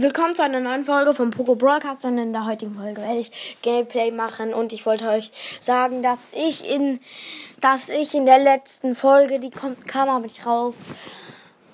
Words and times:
Willkommen 0.00 0.32
zu 0.32 0.44
einer 0.44 0.60
neuen 0.60 0.84
Folge 0.84 1.12
vom 1.12 1.30
Poco 1.30 1.56
Broadcast 1.56 2.04
und 2.04 2.18
in 2.18 2.32
der 2.32 2.46
heutigen 2.46 2.76
Folge 2.76 3.02
werde 3.02 3.18
ich 3.18 3.58
Gameplay 3.62 4.12
machen 4.12 4.54
und 4.54 4.72
ich 4.72 4.86
wollte 4.86 5.08
euch 5.08 5.32
sagen, 5.58 6.02
dass 6.02 6.30
ich 6.34 6.70
in, 6.70 7.00
dass 7.60 7.88
ich 7.88 8.14
in 8.14 8.24
der 8.24 8.38
letzten 8.38 8.94
Folge, 8.94 9.40
die 9.40 9.50
kommt, 9.50 9.88
kam 9.88 10.08
aber 10.08 10.20
nicht 10.20 10.46
raus, 10.46 10.86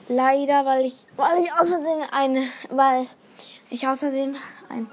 leider, 0.08 0.64
weil 0.64 0.86
ich, 0.86 0.94
weil 1.16 1.44
ich 1.44 1.52
aus 1.52 1.68
Versehen 1.68 2.02
eine, 2.12 2.44
weil 2.70 3.08
ich 3.68 3.86
aus 3.86 4.00
Versehen 4.00 4.36
einen 4.70 4.90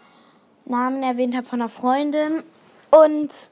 Namen 0.65 1.01
erwähnt 1.01 1.33
habe 1.33 1.47
von 1.47 1.61
einer 1.61 1.69
Freundin 1.69 2.43
und 2.89 3.49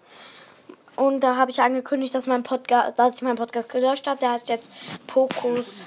und 0.98 1.22
da 1.22 1.38
habe 1.38 1.52
ich 1.52 1.62
angekündigt, 1.62 2.14
dass 2.14 2.28
mein 2.28 2.44
Podcast, 2.44 3.00
dass 3.00 3.16
ich 3.16 3.22
meinen 3.22 3.38
Podcast 3.38 3.70
gelöscht 3.70 4.06
habe. 4.08 4.20
Der 4.20 4.32
heißt 4.32 4.50
jetzt 4.50 4.74
Pokos. 5.08 5.86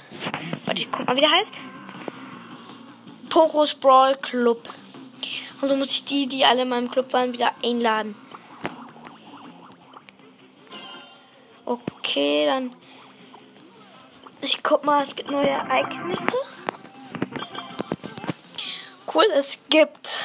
Warte, 0.64 0.86
guck 0.90 1.06
mal, 1.06 1.14
wie 1.14 1.20
der 1.20 1.30
heißt. 1.30 1.60
Pokos 3.32 3.74
Brawl 3.74 4.14
Club. 4.16 4.68
Und 5.62 5.68
so 5.70 5.74
muss 5.74 5.90
ich 5.90 6.04
die, 6.04 6.26
die 6.26 6.44
alle 6.44 6.62
in 6.62 6.68
meinem 6.68 6.90
Club 6.90 7.14
waren, 7.14 7.32
wieder 7.32 7.52
einladen. 7.64 8.14
Okay, 11.64 12.44
dann. 12.44 12.76
Ich 14.42 14.62
guck 14.62 14.84
mal, 14.84 15.02
es 15.02 15.16
gibt 15.16 15.30
neue 15.30 15.48
Ereignisse. 15.48 16.36
Cool, 19.14 19.24
es 19.34 19.56
gibt 19.70 20.18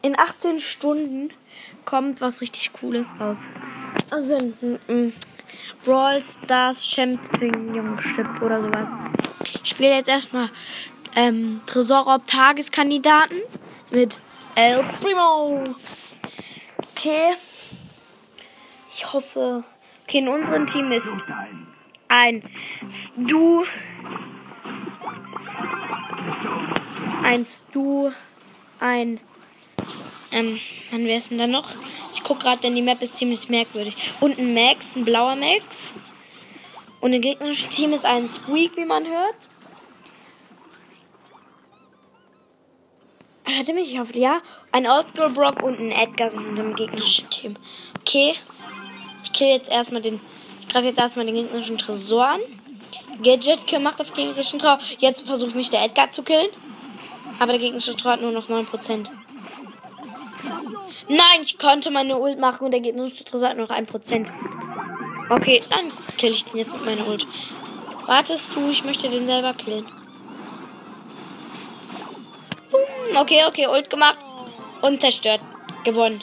in 0.00 0.18
18 0.18 0.60
Stunden 0.60 1.34
kommt 1.84 2.22
was 2.22 2.40
richtig 2.40 2.72
Cooles 2.72 3.08
raus. 3.20 3.50
Also 4.08 4.36
ein, 4.36 4.78
ein 4.88 5.12
Brawl 5.84 6.22
Stars 6.22 6.86
Championship 6.86 8.40
oder 8.40 8.62
sowas. 8.62 8.88
Ich 9.62 9.70
spiele 9.70 9.96
jetzt 9.96 10.08
erstmal 10.08 10.48
ähm, 11.14 11.60
Tresorraub 11.66 12.26
Tageskandidaten 12.26 13.38
mit 13.90 14.18
El 14.54 14.82
Primo. 15.00 15.74
Okay. 16.92 17.34
Ich 18.90 19.12
hoffe. 19.12 19.64
Okay, 20.04 20.18
in 20.18 20.28
unserem 20.28 20.66
Team 20.66 20.90
ist 20.92 21.14
ein 22.08 22.42
Stu. 22.90 23.64
Ein 27.22 27.44
Stu. 27.44 28.10
Ein 28.80 29.20
ähm, 30.30 30.60
wann 30.90 31.04
wäre 31.04 31.18
es 31.18 31.28
denn 31.28 31.38
da 31.38 31.46
noch? 31.46 31.70
Ich 32.12 32.22
gucke 32.22 32.42
gerade, 32.42 32.60
denn 32.60 32.74
die 32.74 32.82
Map 32.82 33.00
ist 33.02 33.16
ziemlich 33.16 33.48
merkwürdig. 33.48 33.96
Und 34.20 34.38
ein 34.38 34.52
Max, 34.52 34.94
ein 34.94 35.04
blauer 35.04 35.36
Max. 35.36 35.94
Und 37.00 37.12
im 37.12 37.22
gegnerischen 37.22 37.70
Team 37.70 37.92
ist 37.92 38.04
ein 38.04 38.28
Squeak, 38.28 38.76
wie 38.76 38.84
man 38.84 39.06
hört. 39.06 39.36
Ihr 43.48 43.74
mich? 43.74 43.92
Ich 43.92 43.98
hoffe, 43.98 44.18
ja. 44.18 44.40
Ein 44.72 44.86
Oldschool 44.86 45.30
Brock 45.30 45.62
und 45.62 45.78
ein 45.78 45.90
Edgar 45.90 46.28
sind 46.28 46.58
im 46.58 46.74
gegnerischen 46.74 47.30
Team. 47.30 47.56
Okay. 48.00 48.34
Ich 49.24 49.32
kill 49.32 49.48
jetzt 49.48 49.70
erstmal 49.70 50.02
den. 50.02 50.20
Ich 50.60 50.68
greife 50.68 50.86
jetzt 50.86 51.00
erstmal 51.00 51.24
den 51.24 51.34
gegnerischen 51.34 51.78
Tresor 51.78 52.26
an. 52.26 52.40
Gadget 53.22 53.66
gemacht 53.66 54.00
auf 54.00 54.12
gegnerischen 54.12 54.58
Tresor. 54.58 54.78
Jetzt 54.98 55.26
versucht 55.26 55.54
mich 55.54 55.70
der 55.70 55.82
Edgar 55.82 56.10
zu 56.10 56.22
killen. 56.22 56.48
Aber 57.38 57.52
der 57.52 57.60
gegnerische 57.60 57.96
Tresor 57.96 58.12
hat 58.12 58.20
nur 58.20 58.32
noch 58.32 58.50
9%. 58.50 59.08
Nein, 61.08 61.40
ich 61.42 61.58
konnte 61.58 61.90
meine 61.90 62.18
Ult 62.18 62.38
machen 62.38 62.66
und 62.66 62.70
der 62.70 62.80
gegnerische 62.80 63.24
Tresor 63.24 63.48
hat 63.48 63.56
noch 63.56 63.70
1%. 63.70 64.26
Okay, 65.30 65.62
dann 65.70 65.90
kill 66.18 66.32
ich 66.32 66.44
den 66.44 66.58
jetzt 66.58 66.72
mit 66.72 66.84
meiner 66.84 67.08
Ult. 67.08 67.26
Wartest 68.06 68.54
du, 68.54 68.68
ich 68.68 68.84
möchte 68.84 69.08
den 69.08 69.26
selber 69.26 69.54
killen. 69.54 69.86
Okay, 73.18 73.44
okay, 73.44 73.66
Ult 73.66 73.90
gemacht 73.90 74.20
und 74.80 75.00
zerstört. 75.00 75.40
Gewonnen. 75.82 76.22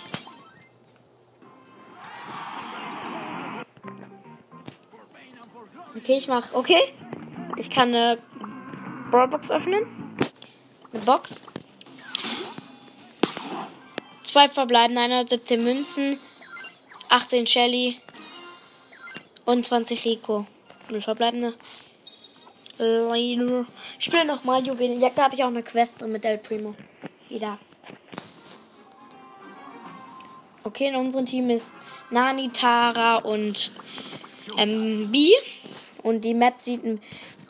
Okay, 5.97 6.17
ich 6.17 6.29
mach. 6.29 6.53
Okay. 6.53 6.79
Ich 7.57 7.69
kann 7.69 7.89
eine 7.89 8.17
Brawlbox 9.11 9.51
öffnen. 9.51 9.83
Eine 10.93 11.01
Box. 11.03 11.35
Zwei 14.23 14.47
verbleiben 14.47 14.97
117 14.97 15.61
Münzen, 15.61 16.17
18 17.09 17.45
Shelly 17.45 17.99
und 19.43 19.65
20 19.65 20.05
Rico. 20.05 20.45
Null 20.89 21.01
verbleibende. 21.01 21.55
Leider. 22.77 23.65
Ich 23.97 24.05
spiele 24.05 24.25
nochmal 24.25 24.65
Juwelenjagd. 24.65 25.17
Da 25.17 25.23
habe 25.23 25.35
ich 25.35 25.43
auch 25.43 25.47
eine 25.47 25.63
Quest 25.63 26.05
mit 26.05 26.25
El 26.25 26.37
Primo. 26.37 26.75
Wieder. 27.29 27.57
Okay, 30.63 30.87
in 30.87 30.95
unserem 30.95 31.25
Team 31.25 31.49
ist 31.49 31.73
Nani, 32.09 32.49
Tara 32.49 33.17
und 33.17 33.71
ähm, 34.57 35.09
B. 35.11 35.31
Und 36.03 36.21
die 36.21 36.33
Map 36.33 36.59
sieht 36.59 36.81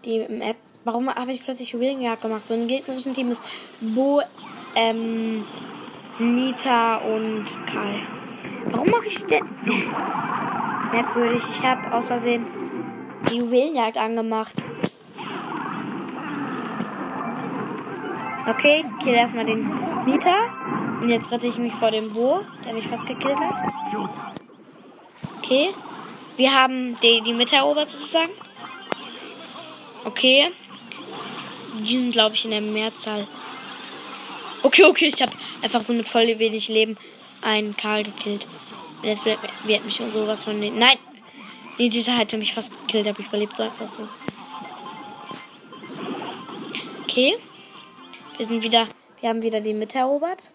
die 0.06 0.20
Map. 0.28 0.58
Warum 0.84 1.10
habe 1.10 1.32
ich 1.32 1.44
plötzlich 1.44 1.72
Juwelenjagd 1.72 2.22
gemacht? 2.22 2.44
So 2.48 2.54
ein 2.54 2.68
gegnerischen 2.68 3.14
Team 3.14 3.32
ist 3.32 3.42
Bo, 3.82 4.22
ähm, 4.76 5.44
Nita 6.20 6.98
und 6.98 7.46
Kai. 7.66 8.02
Warum 8.66 8.90
mache 8.90 9.08
ich 9.08 9.26
denn? 9.26 9.44
Merkwürdig, 10.92 11.44
ich 11.52 11.66
habe 11.66 11.92
aus 11.92 12.06
Versehen 12.06 12.46
die 13.30 13.38
Juwelenjagd 13.38 13.98
angemacht. 13.98 14.54
Okay, 18.48 18.86
kill 19.04 19.14
erstmal 19.14 19.46
den 19.46 19.68
Nita. 20.06 21.00
Und 21.02 21.10
jetzt 21.10 21.32
rette 21.32 21.48
ich 21.48 21.58
mich 21.58 21.74
vor 21.74 21.92
dem 21.92 22.14
Bo, 22.14 22.42
der 22.64 22.74
mich 22.74 22.88
fast 22.88 23.06
gekillt 23.06 23.38
hat. 23.38 23.72
Okay. 25.40 25.70
Wir 26.38 26.54
haben 26.54 26.98
die, 27.02 27.22
die 27.26 27.34
Mitte 27.34 27.56
erobert 27.56 27.90
sozusagen. 27.90 28.32
Okay. 30.04 30.52
Die 31.80 31.98
sind, 31.98 32.12
glaube 32.12 32.36
ich, 32.36 32.46
in 32.46 32.52
der 32.52 32.62
Mehrzahl. 32.62 33.28
Okay, 34.64 34.84
okay, 34.84 35.08
ich 35.14 35.22
habe 35.22 35.32
einfach 35.62 35.82
so 35.82 35.94
mit 35.94 36.08
voll 36.08 36.28
wenig 36.40 36.68
Leben 36.68 36.98
einen 37.42 37.76
Karl 37.76 38.04
gekillt. 38.04 38.48
Jetzt 39.04 39.26
wird, 39.26 39.40
wird 39.66 39.86
mich 39.86 39.96
sowas 39.96 40.44
von 40.44 40.60
den. 40.60 40.80
Nein! 40.80 40.98
Dieser 41.78 42.18
hätte 42.18 42.38
mich 42.38 42.54
fast 42.54 42.72
gekillt, 42.82 43.08
aber 43.08 43.20
ich 43.20 43.28
überlebt 43.28 43.56
so 43.56 43.64
einfach 43.64 43.88
so. 43.88 44.08
Okay. 47.04 47.38
Wir 48.38 48.46
sind 48.46 48.62
wieder. 48.62 48.88
Wir 49.22 49.30
haben 49.30 49.42
wieder 49.42 49.62
die 49.62 49.74
Mitte 49.74 50.00
erobert. 50.00 50.52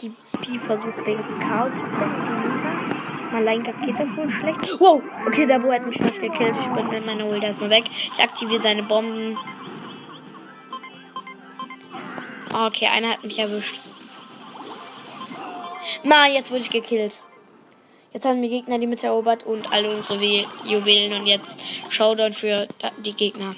Die 0.00 0.08
Bi 0.08 0.58
versucht 0.58 1.06
den 1.06 1.18
Karl 1.40 1.70
zu 1.74 1.82
killen. 1.82 2.96
Allein 3.34 3.62
geht 3.62 3.98
das 3.98 4.16
wohl 4.16 4.30
schlecht. 4.30 4.60
Wow! 4.78 5.02
Okay, 5.26 5.46
der 5.46 5.58
Bo 5.58 5.72
hat 5.72 5.84
mich 5.84 5.98
fast 5.98 6.20
gekillt. 6.20 6.54
Ich 6.58 6.68
bin 6.68 6.88
mit 6.88 7.04
meiner 7.04 7.26
Ult 7.26 7.42
erstmal 7.42 7.70
weg. 7.70 7.84
Ich 8.14 8.22
aktiviere 8.22 8.62
seine 8.62 8.82
Bomben. 8.82 9.36
Okay, 12.54 12.86
einer 12.86 13.10
hat 13.10 13.24
mich 13.24 13.38
erwischt. 13.38 13.78
Mann, 16.02 16.32
jetzt 16.32 16.50
wurde 16.50 16.60
ich 16.60 16.70
gekillt. 16.70 17.20
Jetzt 18.14 18.24
haben 18.24 18.40
die 18.40 18.48
Gegner 18.48 18.78
die 18.78 18.86
Mitte 18.86 19.08
erobert 19.08 19.44
und 19.44 19.70
alle 19.70 19.94
unsere 19.94 20.16
Juwelen. 20.64 21.12
Und 21.20 21.26
jetzt 21.26 21.58
Showdown 21.90 22.32
für 22.32 22.66
die 23.04 23.12
Gegner. 23.12 23.54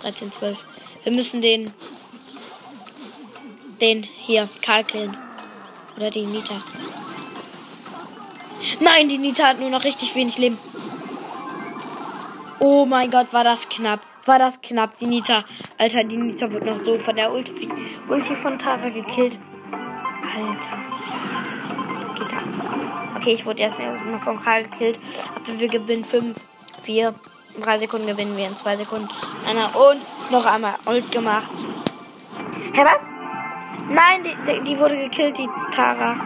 13, 0.00 0.32
12. 0.32 0.56
Wir 1.04 1.12
müssen 1.12 1.42
den. 1.42 1.74
Den 3.80 4.02
hier, 4.02 4.48
Karl 4.62 4.84
killen. 4.84 5.16
Oder 5.96 6.10
die 6.10 6.26
Nita. 6.26 6.62
Nein, 8.80 9.08
die 9.08 9.18
Nita 9.18 9.46
hat 9.46 9.60
nur 9.60 9.70
noch 9.70 9.84
richtig 9.84 10.14
wenig 10.14 10.38
Leben. 10.38 10.58
Oh 12.60 12.84
mein 12.84 13.10
Gott, 13.10 13.32
war 13.32 13.44
das 13.44 13.68
knapp 13.68 14.00
war 14.28 14.38
das 14.38 14.60
knapp. 14.60 14.94
Die 15.00 15.06
Nita. 15.06 15.44
Alter, 15.78 16.04
die 16.04 16.18
Nita 16.18 16.48
wird 16.52 16.64
noch 16.64 16.84
so 16.84 16.96
von 16.98 17.16
der 17.16 17.32
Ulti, 17.32 17.68
Ulti 18.08 18.36
von 18.36 18.58
Tara 18.58 18.90
gekillt. 18.90 19.38
Alter. 20.22 20.78
Was 21.98 22.14
geht 22.14 22.30
da? 22.30 23.16
Okay, 23.16 23.32
ich 23.32 23.46
wurde 23.46 23.62
erst 23.62 23.80
erstmal 23.80 24.20
von 24.20 24.40
Karl 24.40 24.64
gekillt. 24.64 25.00
Aber 25.34 25.58
wir 25.58 25.68
gewinnen 25.68 26.04
5, 26.04 26.36
4, 26.82 27.14
3 27.60 27.78
Sekunden 27.78 28.06
gewinnen 28.06 28.36
wir 28.36 28.46
in 28.46 28.54
2 28.54 28.76
Sekunden. 28.76 29.08
Einer 29.44 29.74
und 29.74 30.02
noch 30.30 30.44
einmal 30.44 30.74
Ult 30.86 31.10
gemacht. 31.10 31.50
Hä, 32.74 32.84
was? 32.84 33.10
Nein, 33.90 34.22
die, 34.22 34.64
die, 34.64 34.78
wurde 34.78 34.96
gekillt, 34.96 35.38
die 35.38 35.48
Tara. 35.72 36.16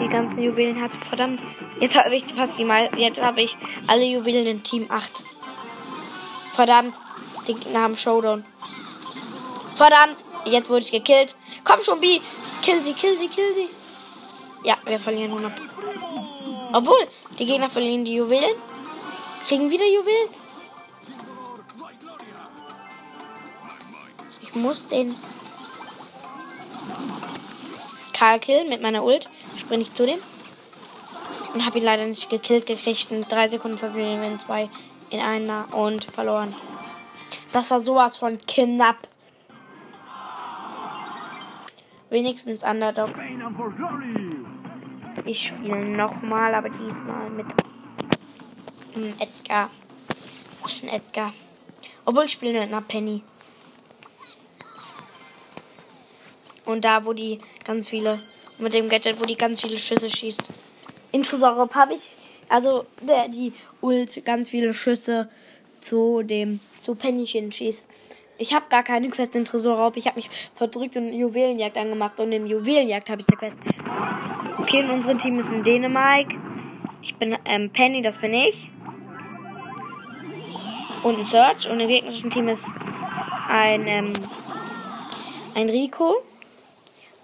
Die 0.00 0.08
ganzen 0.08 0.42
Juwelen 0.42 0.80
hat. 0.80 0.90
Verdammt. 0.90 1.40
Jetzt 1.78 1.96
habe 1.96 2.16
ich 2.16 2.24
fast 2.34 2.58
die 2.58 2.64
mal. 2.64 2.90
Jetzt 2.96 3.22
habe 3.22 3.42
ich 3.42 3.56
alle 3.86 4.04
Juwelen 4.04 4.46
in 4.46 4.62
Team 4.62 4.86
8. 4.88 5.24
Verdammt. 6.54 6.94
Die 7.46 7.54
Gegner 7.54 7.80
haben 7.80 7.96
Showdown. 7.96 8.44
Verdammt, 9.74 10.16
jetzt 10.44 10.68
wurde 10.68 10.82
ich 10.82 10.92
gekillt. 10.92 11.34
Komm 11.64 11.82
schon, 11.82 12.00
B. 12.00 12.20
Kill 12.62 12.84
sie, 12.84 12.92
kill 12.92 13.18
sie, 13.18 13.28
kill 13.28 13.52
sie. 13.54 13.68
Ja, 14.64 14.76
wir 14.84 15.00
verlieren 15.00 15.32
100. 15.32 15.52
Obwohl, 16.72 17.08
die 17.38 17.46
Gegner 17.46 17.68
verlieren 17.68 18.04
die 18.04 18.14
Juwelen. 18.14 18.54
Kriegen 19.48 19.70
wieder 19.70 19.86
Juwelen. 19.86 20.28
Ich 24.40 24.54
muss 24.54 24.86
den 24.86 25.16
Karl 28.22 28.38
Kill 28.38 28.68
mit 28.68 28.80
meiner 28.80 29.02
Ult. 29.02 29.28
Springe 29.58 29.82
ich 29.82 29.94
zu 29.94 30.06
dem. 30.06 30.20
Und 31.54 31.66
habe 31.66 31.78
ihn 31.78 31.84
leider 31.84 32.06
nicht 32.06 32.30
gekillt 32.30 32.66
gekriegt. 32.66 33.10
In 33.10 33.24
drei 33.24 33.48
Sekunden 33.48 33.78
verlieren 33.78 34.22
wir 34.22 34.38
zwei 34.38 34.70
in 35.10 35.18
einer 35.18 35.66
und 35.74 36.04
verloren. 36.04 36.54
Das 37.50 37.72
war 37.72 37.80
sowas 37.80 38.14
von 38.14 38.38
knapp. 38.46 39.08
Wenigstens 42.10 42.62
Underdog. 42.62 43.10
Ich 45.24 45.48
spiele 45.48 45.88
nochmal, 45.88 46.54
aber 46.54 46.70
diesmal 46.70 47.28
mit 47.28 47.46
Edgar. 49.18 49.68
Wo 50.60 50.68
ist 50.68 50.80
denn 50.80 50.90
Edgar? 50.90 51.32
Obwohl 52.04 52.26
ich 52.26 52.32
spiele 52.32 52.52
mit 52.52 52.62
einer 52.62 52.82
Penny. 52.82 53.24
Und 56.64 56.84
da, 56.84 57.04
wo 57.04 57.12
die 57.12 57.38
ganz 57.64 57.88
viele, 57.88 58.20
mit 58.58 58.74
dem 58.74 58.88
Gadget, 58.88 59.20
wo 59.20 59.24
die 59.24 59.36
ganz 59.36 59.60
viele 59.60 59.78
Schüsse 59.78 60.10
schießt. 60.10 60.42
In 61.10 61.22
Tresorop 61.22 61.74
habe 61.74 61.94
ich, 61.94 62.16
also 62.48 62.86
der, 63.00 63.28
die 63.28 63.52
Ult, 63.80 64.24
ganz 64.24 64.50
viele 64.50 64.72
Schüsse 64.72 65.28
zu 65.80 66.22
dem, 66.22 66.60
zu 66.78 66.94
Pennychen 66.94 67.50
schießt. 67.52 67.88
Ich 68.38 68.54
habe 68.54 68.64
gar 68.70 68.82
keine 68.82 69.08
Quest 69.10 69.36
in 69.36 69.44
Tresorraub. 69.44 69.96
Ich 69.96 70.06
habe 70.06 70.16
mich 70.16 70.28
verdrückt 70.54 70.96
und 70.96 71.12
Juwelenjagd 71.12 71.76
angemacht. 71.76 72.18
Und 72.18 72.32
im 72.32 72.46
Juwelenjagd 72.46 73.10
habe 73.10 73.20
ich 73.20 73.28
eine 73.28 73.36
Quest. 73.36 73.58
Okay, 74.58 74.80
in 74.80 74.90
unserem 74.90 75.18
Team 75.18 75.38
ist 75.38 75.50
ein 75.50 75.62
Dänemark. 75.62 76.34
Ich 77.02 77.14
bin 77.16 77.36
ähm, 77.44 77.70
Penny, 77.70 78.02
das 78.02 78.16
bin 78.16 78.34
ich. 78.34 78.68
Und 81.02 81.18
ein 81.18 81.24
Search. 81.24 81.68
Und 81.68 81.78
im 81.80 81.88
gegnerischen 81.88 82.30
Team 82.30 82.48
ist 82.48 82.66
ein, 83.48 83.86
ähm, 83.86 84.12
ein 85.54 85.68
Rico. 85.68 86.16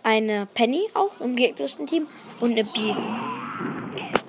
Eine 0.02 0.46
Penny 0.54 0.88
auch 0.94 1.20
im 1.20 1.36
gegnerischen 1.36 1.86
Team. 1.86 2.06
Und 2.40 2.52
eine 2.52 2.64
B. 2.64 2.94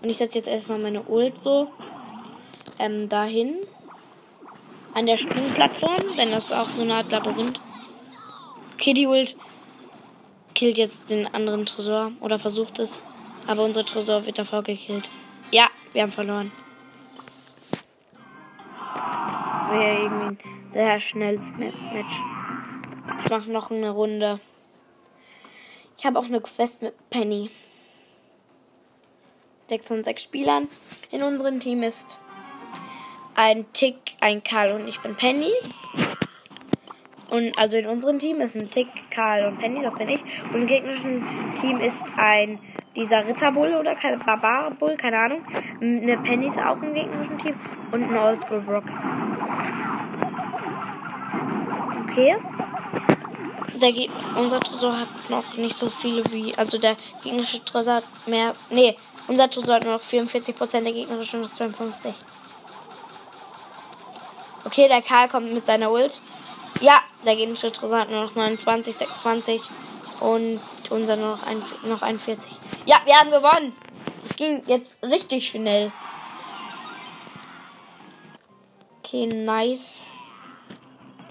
Und 0.02 0.10
ich 0.10 0.18
setze 0.18 0.38
jetzt 0.38 0.48
erstmal 0.48 0.80
meine 0.80 1.04
Ult 1.04 1.40
so 1.40 1.70
ähm, 2.80 3.10
dahin 3.10 3.56
an 4.94 5.06
der 5.06 5.18
Sprungplattform, 5.18 6.18
denn 6.18 6.32
das 6.32 6.46
ist 6.46 6.54
auch 6.54 6.70
so 6.70 6.82
eine 6.82 6.96
Art 6.96 7.12
Labyrinth. 7.12 7.60
Kitty 8.78 9.08
Ult 9.08 9.36
killt 10.56 10.78
jetzt 10.78 11.10
den 11.10 11.28
anderen 11.28 11.66
Tresor 11.66 12.12
oder 12.22 12.40
versucht 12.40 12.80
es, 12.80 13.02
aber 13.46 13.64
unser 13.64 13.86
Tresor 13.86 14.26
wird 14.26 14.40
davor 14.40 14.64
gekillt. 14.64 15.10
Ja, 15.52 15.68
wir 15.94 16.02
haben 16.02 16.12
verloren. 16.12 16.52
Das 19.60 19.70
wäre 19.70 20.02
irgendwie 20.02 20.48
ein 20.48 20.70
sehr 20.70 21.00
schnelles 21.00 21.54
Match. 21.58 22.22
Ich 23.24 23.30
mache 23.30 23.52
noch 23.52 23.70
eine 23.70 23.90
Runde. 23.90 24.40
Ich 26.00 26.06
habe 26.06 26.18
auch 26.18 26.26
eine 26.26 26.40
Quest 26.40 26.82
mit 26.82 26.94
Penny. 27.10 27.50
6 29.68 29.86
von 29.86 30.04
6 30.06 30.24
Spielern 30.24 30.70
in 31.12 31.22
unserem 31.24 31.60
Team 31.60 31.84
ist 31.84 32.20
ein 33.36 33.66
Tick, 33.74 33.98
ein 34.22 34.42
Karl 34.42 34.80
und 34.80 34.88
ich 34.88 35.02
bin 35.02 35.16
Penny. 35.16 35.52
Und 37.30 37.56
also 37.58 37.76
in 37.76 37.86
unserem 37.86 38.18
Team 38.18 38.40
ist 38.40 38.56
ein 38.56 38.72
Tick, 38.72 38.88
Karl 39.12 39.46
und 39.46 39.60
Penny, 39.60 39.82
das 39.82 39.98
bin 39.98 40.08
ich. 40.08 40.24
Und 40.54 40.62
im 40.62 40.68
gegnerischen 40.68 41.22
Team 41.60 41.82
ist 41.82 42.06
ein 42.16 42.60
dieser 42.96 43.28
Ritterbull 43.28 43.76
oder 43.76 43.94
keine 43.96 44.18
Barbarbull, 44.18 44.96
keine 44.96 45.18
Ahnung. 45.18 45.42
Eine 45.82 46.18
Penny 46.20 46.48
ist 46.48 46.60
auch 46.60 46.82
im 46.82 46.94
gegnerischen 46.94 47.38
Team 47.38 47.56
und 47.92 48.04
ein 48.04 48.18
Oldschool 48.18 48.62
Brock. 48.62 48.86
Okay. 52.04 52.38
Der 53.82 53.94
Ge 53.94 54.10
unser 54.38 54.60
Tresor 54.60 55.00
hat 55.00 55.30
noch 55.30 55.54
nicht 55.56 55.76
so 55.76 55.90
viele 55.90 56.24
wie, 56.32 56.54
also 56.56 56.78
der 56.78 56.98
gegnerische 57.24 57.64
Tresor 57.64 57.96
hat 57.96 58.04
mehr, 58.28 58.54
nee, 58.70 58.98
unser 59.28 59.50
Tresor 59.50 59.76
hat 59.76 59.84
nur 59.84 59.94
noch 59.94 60.02
44%, 60.02 60.82
der 60.82 60.92
gegnerische 60.92 61.38
noch 61.38 61.50
52%. 61.50 62.14
Okay, 64.66 64.88
der 64.88 65.02
Karl 65.02 65.30
kommt 65.30 65.54
mit 65.54 65.66
seiner 65.66 65.92
Ult. 65.92 66.22
Ja, 66.82 67.02
der 67.26 67.36
gegnerische 67.36 67.72
Tresor 67.72 68.00
hat 68.00 68.10
nur 68.10 68.24
noch 68.24 68.36
29, 68.36 68.96
26 68.96 69.62
und 70.20 70.60
unser 70.90 71.16
noch, 71.16 71.44
ein, 71.44 71.64
noch 71.86 72.02
41. 72.02 72.52
Ja, 72.86 73.02
wir 73.06 73.16
haben 73.16 73.32
gewonnen. 73.32 73.74
Es 74.26 74.36
ging 74.36 74.64
jetzt 74.68 75.02
richtig 75.04 75.48
schnell. 75.48 75.92
Okay, 79.00 79.26
nice. 79.26 80.08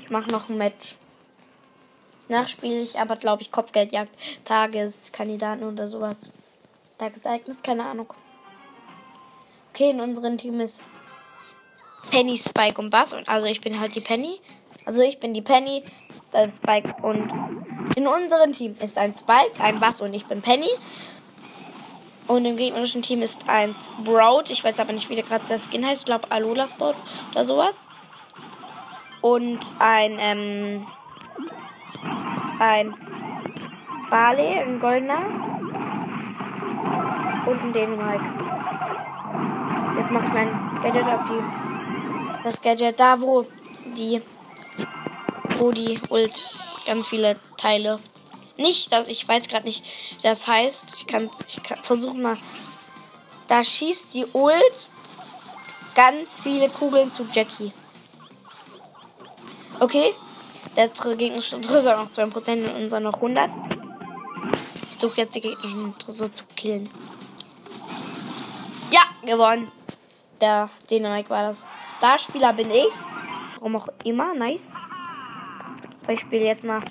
Ich 0.00 0.10
mache 0.10 0.30
noch 0.30 0.48
ein 0.48 0.56
Match. 0.56 0.96
Nachspiele 2.28 2.80
ich 2.80 2.98
aber, 2.98 3.16
glaube 3.16 3.42
ich, 3.42 3.50
Kopfgeldjagd, 3.50 4.10
Tageskandidaten 4.44 5.64
oder 5.64 5.86
sowas. 5.86 6.32
Tagesereignis, 6.98 7.62
keine 7.62 7.84
Ahnung. 7.84 8.12
Okay, 9.72 9.90
in 9.90 10.00
unserem 10.00 10.36
Team 10.36 10.60
ist 10.60 10.82
Penny, 12.10 12.36
Spike 12.36 12.80
und 12.80 12.90
Bass. 12.90 13.12
Und 13.12 13.28
also 13.28 13.46
ich 13.46 13.60
bin 13.60 13.78
halt 13.78 13.94
die 13.94 14.00
Penny. 14.00 14.40
Also 14.84 15.02
ich 15.02 15.20
bin 15.20 15.34
die 15.34 15.42
Penny, 15.42 15.82
äh, 16.32 16.48
Spike 16.48 16.96
und 17.02 17.30
in 17.96 18.06
unserem 18.06 18.52
Team 18.52 18.76
ist 18.80 18.98
ein 18.98 19.14
Spike, 19.14 19.60
ein 19.60 19.80
Bass 19.80 20.00
und 20.00 20.12
ich 20.14 20.26
bin 20.26 20.42
Penny. 20.42 20.70
Und 22.26 22.44
im 22.44 22.56
gegnerischen 22.56 23.00
Team 23.00 23.22
ist 23.22 23.48
ein 23.48 23.74
Sprout. 23.74 24.44
Ich 24.50 24.62
weiß 24.62 24.80
aber 24.80 24.92
nicht, 24.92 25.08
wie 25.08 25.14
der 25.14 25.24
gerade 25.24 25.46
der 25.46 25.58
Skin 25.58 25.86
heißt. 25.86 26.00
Ich 26.00 26.04
glaube 26.04 26.30
Alola 26.30 26.68
Sprout 26.68 26.94
oder 27.30 27.44
sowas. 27.44 27.88
Und 29.22 29.60
ein, 29.78 30.18
ähm, 30.20 30.86
ein 32.58 32.94
Barley, 34.10 34.58
ein 34.60 34.80
goldener. 34.80 35.22
Und 37.46 37.62
ein 37.62 37.72
Dänemark. 37.72 38.20
Jetzt 39.96 40.10
mache 40.12 40.26
ich 40.26 40.32
mein 40.32 40.80
Gadget 40.82 41.06
auf 41.06 41.24
die 41.28 41.68
das 42.44 42.62
Gadget 42.62 42.98
da, 43.00 43.20
wo 43.20 43.46
die, 43.96 44.22
wo 45.58 45.70
die 45.70 46.00
Ult 46.08 46.46
ganz 46.86 47.06
viele 47.06 47.38
Teile. 47.56 48.00
Nicht, 48.56 48.92
dass 48.92 49.08
ich 49.08 49.26
weiß 49.26 49.48
gerade 49.48 49.66
nicht, 49.66 49.84
das 50.22 50.46
heißt. 50.46 50.94
Ich 50.96 51.06
kann, 51.06 51.30
ich 51.48 51.62
kann 51.62 51.82
versuchen 51.82 52.22
mal. 52.22 52.38
Da 53.46 53.62
schießt 53.62 54.14
die 54.14 54.26
Ult 54.32 54.88
ganz 55.94 56.38
viele 56.38 56.68
Kugeln 56.68 57.12
zu 57.12 57.26
Jackie. 57.30 57.72
Okay, 59.80 60.14
der 60.76 60.88
gegnerische 60.88 61.60
Tresor 61.60 61.96
noch 61.96 62.10
2% 62.10 62.70
und 62.70 62.82
unser 62.84 63.00
noch 63.00 63.14
100. 63.14 63.50
Ich 64.92 65.00
suche 65.00 65.22
jetzt 65.22 65.34
die 65.34 65.40
gegnerischen 65.40 65.98
Tresor 65.98 66.32
zu 66.32 66.44
killen. 66.56 66.90
Ja, 68.90 69.02
gewonnen 69.24 69.70
der 70.40 70.68
Dänemark 70.90 71.30
war 71.30 71.44
das. 71.44 71.66
Starspieler 71.96 72.52
bin 72.52 72.70
ich. 72.70 72.88
Warum 73.56 73.76
auch 73.76 73.88
immer. 74.04 74.34
Nice. 74.34 74.74
Ich 76.08 76.20
spiele 76.20 76.44
jetzt 76.44 76.64
mal 76.64 76.82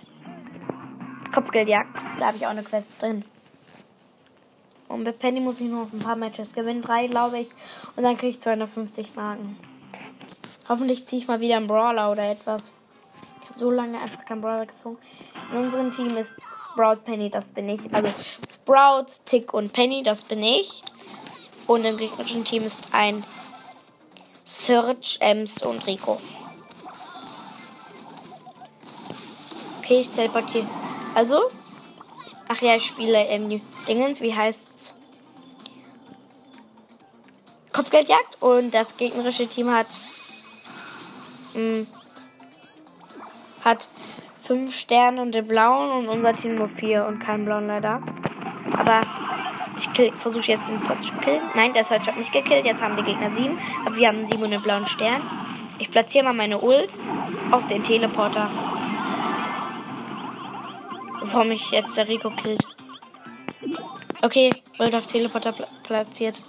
Kopfgeldjagd. 1.33 2.03
Da 2.19 2.27
habe 2.27 2.37
ich 2.37 2.45
auch 2.45 2.51
eine 2.51 2.63
Quest 2.63 3.01
drin. 3.01 3.23
Und 4.87 5.03
mit 5.03 5.19
Penny 5.19 5.39
muss 5.39 5.59
ich 5.59 5.69
noch 5.69 5.91
ein 5.91 5.99
paar 5.99 6.15
Matches 6.15 6.53
gewinnen. 6.53 6.81
Drei, 6.81 7.07
glaube 7.07 7.39
ich. 7.39 7.49
Und 7.95 8.03
dann 8.03 8.17
kriege 8.17 8.29
ich 8.29 8.41
250 8.41 9.15
Marken. 9.15 9.57
Hoffentlich 10.69 11.05
ziehe 11.05 11.21
ich 11.21 11.27
mal 11.27 11.39
wieder 11.39 11.57
einen 11.57 11.67
Brawler 11.67 12.11
oder 12.11 12.29
etwas. 12.29 12.73
So 13.57 13.71
lange 13.71 13.99
einfach 13.99 14.23
keinen 14.23 14.41
Brawler 14.41 14.67
gezogen. 14.67 14.99
In 15.51 15.57
unserem 15.57 15.89
Team 15.89 16.15
ist 16.15 16.37
Sprout 16.53 16.97
Penny, 17.03 17.31
das 17.31 17.51
bin 17.51 17.67
ich. 17.67 17.79
Also 17.91 18.13
Sprout, 18.47 19.07
Tick 19.25 19.51
und 19.51 19.73
Penny, 19.73 20.03
das 20.03 20.23
bin 20.23 20.43
ich. 20.43 20.83
Und 21.65 21.83
im 21.83 21.97
gegnerischen 21.97 22.45
Team 22.45 22.65
ist 22.65 22.81
ein 22.91 23.25
Search, 24.45 25.17
Ems 25.21 25.63
und 25.63 25.87
Rico. 25.87 26.21
Okay, 29.79 30.01
ich 30.01 30.11
teleportiere. 30.11 30.67
Also, 31.15 31.49
ach 32.47 32.61
ja, 32.61 32.75
ich 32.75 32.85
spiele 32.85 33.25
ähm, 33.25 33.59
Dingens, 33.87 34.21
wie 34.21 34.35
heißt's? 34.35 34.93
Kopfgeldjagd 37.73 38.39
und 38.39 38.69
das 38.71 38.97
gegnerische 38.97 39.47
Team 39.47 39.71
hat 39.71 39.87
mh, 41.55 41.59
hm, 41.59 41.87
hat 43.67 43.89
fünf 44.41 44.73
Sterne 44.73 45.21
und 45.21 45.33
den 45.33 45.47
blauen 45.47 45.91
und 45.91 46.07
unser 46.07 46.33
Team 46.33 46.55
nur 46.55 46.69
vier 46.69 47.05
und 47.05 47.19
keinen 47.19 47.45
blauen 47.45 47.67
leider. 47.67 48.01
Aber 48.77 49.01
ich 49.77 50.11
versuche 50.17 50.47
jetzt 50.47 50.71
den 50.71 50.81
Search 50.81 51.01
zu 51.01 51.13
killen. 51.15 51.41
Nein, 51.53 51.73
der 51.73 51.83
Search 51.83 52.07
hat 52.07 52.17
mich 52.17 52.31
gekillt. 52.31 52.65
Jetzt 52.65 52.81
haben 52.81 52.95
die 52.95 53.03
Gegner 53.03 53.29
sieben. 53.29 53.59
Aber 53.85 53.95
wir 53.95 54.07
haben 54.07 54.25
sieben 54.27 54.43
und 54.43 54.53
einen 54.53 54.63
blauen 54.63 54.87
Stern. 54.87 55.21
Ich 55.79 55.91
platziere 55.91 56.23
mal 56.23 56.33
meine 56.33 56.59
Ult 56.59 56.89
auf 57.51 57.67
den 57.67 57.83
Teleporter. 57.83 58.49
Bevor 61.19 61.43
mich 61.43 61.69
jetzt 61.71 61.97
der 61.97 62.07
Rico 62.07 62.29
killt. 62.31 62.63
Okay, 64.21 64.49
Ult 64.79 64.95
auf 64.95 65.05
Teleporter 65.07 65.51
pl 65.51 65.67
platziert. 65.83 66.41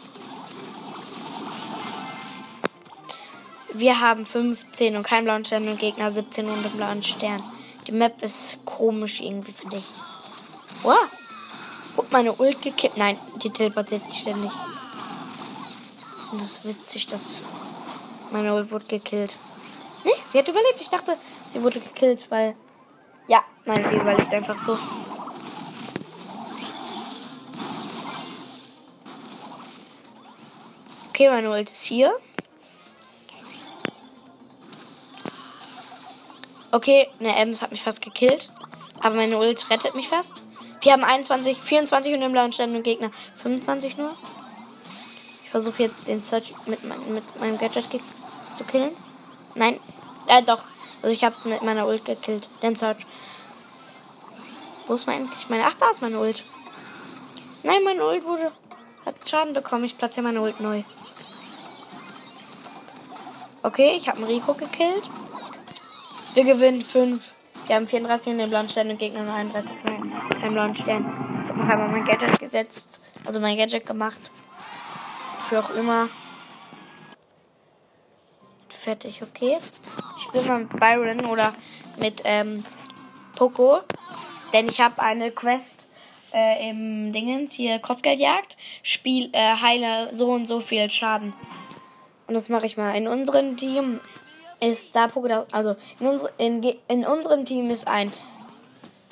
Wir 3.79 4.01
haben 4.01 4.27
15 4.27 4.97
und 4.97 5.05
keinen 5.05 5.23
blauen 5.23 5.45
Stern 5.45 5.69
und 5.69 5.79
Gegner 5.79 6.11
17 6.11 6.47
und 6.47 6.65
einen 6.65 6.77
blauen 6.77 7.01
Stern. 7.05 7.41
Die 7.87 7.93
Map 7.93 8.21
ist 8.23 8.59
komisch 8.65 9.21
irgendwie, 9.21 9.53
finde 9.53 9.77
ich. 9.77 9.85
Oh. 10.83 10.95
Wurde 11.95 12.09
meine 12.11 12.33
Ult 12.35 12.61
gekillt? 12.61 12.97
Nein, 12.97 13.17
die 13.41 13.51
teleportiert 13.51 14.05
sich 14.05 14.19
ständig. 14.19 14.51
Und 16.33 16.41
das 16.41 16.55
ist 16.55 16.65
witzig, 16.65 17.07
dass 17.07 17.39
meine 18.33 18.53
Ult 18.53 18.69
wurde 18.73 18.87
gekillt. 18.87 19.39
Nee, 20.03 20.11
sie 20.25 20.41
hat 20.41 20.49
überlebt. 20.49 20.81
Ich 20.81 20.89
dachte, 20.89 21.17
sie 21.47 21.63
wurde 21.63 21.79
gekillt, 21.79 22.29
weil. 22.33 22.57
Ja, 23.29 23.45
nein, 23.65 23.85
sie 23.85 23.95
überlebt 23.95 24.35
einfach 24.35 24.59
so. 24.59 24.77
Okay, 31.11 31.29
meine 31.29 31.49
Ult 31.49 31.71
ist 31.71 31.85
hier. 31.85 32.13
Okay, 36.71 37.09
eine 37.19 37.35
Ems 37.37 37.63
hat 37.63 37.71
mich 37.71 37.83
fast 37.83 38.03
gekillt. 38.03 38.51
Aber 39.01 39.15
meine 39.15 39.39
Ult 39.39 39.71
rettet 39.71 39.95
mich 39.95 40.09
fast. 40.09 40.43
Wir 40.83 40.93
haben 40.93 41.05
21, 41.05 41.59
24 41.59 42.15
und 42.15 42.23
im 42.23 42.33
blauen 42.33 42.53
Stand 42.53 42.75
und 42.77 42.83
Gegner 42.83 43.11
25 43.43 43.97
nur. 43.97 44.17
Ich 45.45 45.51
versuche 45.51 45.83
jetzt 45.83 46.09
den 46.09 46.23
Search 46.23 46.55
mit, 46.67 46.85
mein, 46.85 47.13
mit 47.13 47.41
meinem 47.41 47.59
Gadget 47.59 47.89
zu 48.55 48.65
killen. 48.65 48.95
Nein, 49.55 49.81
äh 50.27 50.43
doch. 50.43 50.65
Also 51.03 51.15
ich 51.15 51.25
habe 51.25 51.35
es 51.35 51.45
mit 51.47 51.63
meiner 51.63 51.87
Ult 51.87 52.05
gekillt. 52.05 52.49
Den 52.63 52.77
Search. 52.77 53.07
Wo 54.87 54.95
ist 54.95 55.07
mein 55.07 55.23
eigentlich 55.23 55.49
meine? 55.49 55.65
Ach, 55.67 55.75
da 55.75 55.91
ist 55.91 56.03
meine 56.03 56.19
Ult. 56.19 56.45
Nein, 57.63 57.83
meine 57.85 58.05
Ult 58.05 58.25
wurde 58.25 58.53
hat 59.07 59.29
Schaden 59.29 59.55
bekommen. 59.55 59.85
Ich 59.85 59.97
platziere 59.97 60.27
meine 60.27 60.43
Ult 60.43 60.61
neu. 60.61 60.83
Okay, 63.63 63.97
ich 63.97 64.09
habe 64.09 64.19
einen 64.19 64.27
Rico 64.27 64.55
gekillt. 64.55 65.09
Wir 66.35 66.45
gewinnen 66.45 66.83
5. 66.83 67.33
Wir 67.67 67.77
haben 67.77 67.89
34 67.89 68.33
in 68.33 68.39
den 68.39 68.51
blauen 68.51 68.69
Stern 68.69 68.91
und 68.91 68.99
Gegner 68.99 69.33
31 69.33 69.73
in 69.85 70.41
den 70.43 70.53
blauen 70.53 70.75
Stern. 70.75 71.41
Ich 71.43 71.49
habe 71.49 71.59
noch 71.59 71.69
einmal 71.69 71.89
mein 71.89 72.05
Gadget 72.05 72.39
gesetzt. 72.39 73.01
Also 73.25 73.41
mein 73.41 73.57
Gadget 73.57 73.87
gemacht. 73.87 74.21
Für 75.41 75.61
auch 75.61 75.71
immer. 75.71 76.09
Fertig, 78.69 79.23
okay. 79.23 79.59
Ich 80.17 80.25
spiele 80.25 80.45
mal 80.45 80.59
mit 80.61 80.77
Byron 80.77 81.27
oder 81.27 81.55
mit 82.01 82.23
ähm, 82.25 82.65
Poco. 83.35 83.81
Denn 84.53 84.69
ich 84.69 84.81
habe 84.81 85.03
eine 85.03 85.31
Quest 85.31 85.91
äh, 86.33 86.71
im 86.71 87.13
Dingens 87.13 87.55
hier 87.55 87.79
Kopfgeldjagd. 87.79 88.57
Spiel, 88.83 89.31
äh, 89.33 89.57
heile 89.57 90.15
so 90.15 90.31
und 90.31 90.47
so 90.47 90.61
viel 90.61 90.91
Schaden. 90.91 91.33
Und 92.27 92.35
das 92.35 92.49
mache 92.49 92.67
ich 92.67 92.77
mal. 92.77 92.95
In 92.95 93.09
unserem 93.09 93.57
Team 93.57 94.01
ist 94.61 94.95
da 94.95 95.09
Poco, 95.09 95.47
also 95.53 95.77
in, 96.01 96.07
unsere, 96.07 96.33
in, 96.39 96.63
in 96.89 97.07
unserem 97.07 97.45
Team 97.45 97.71
ist 97.71 97.87
ein 97.87 98.13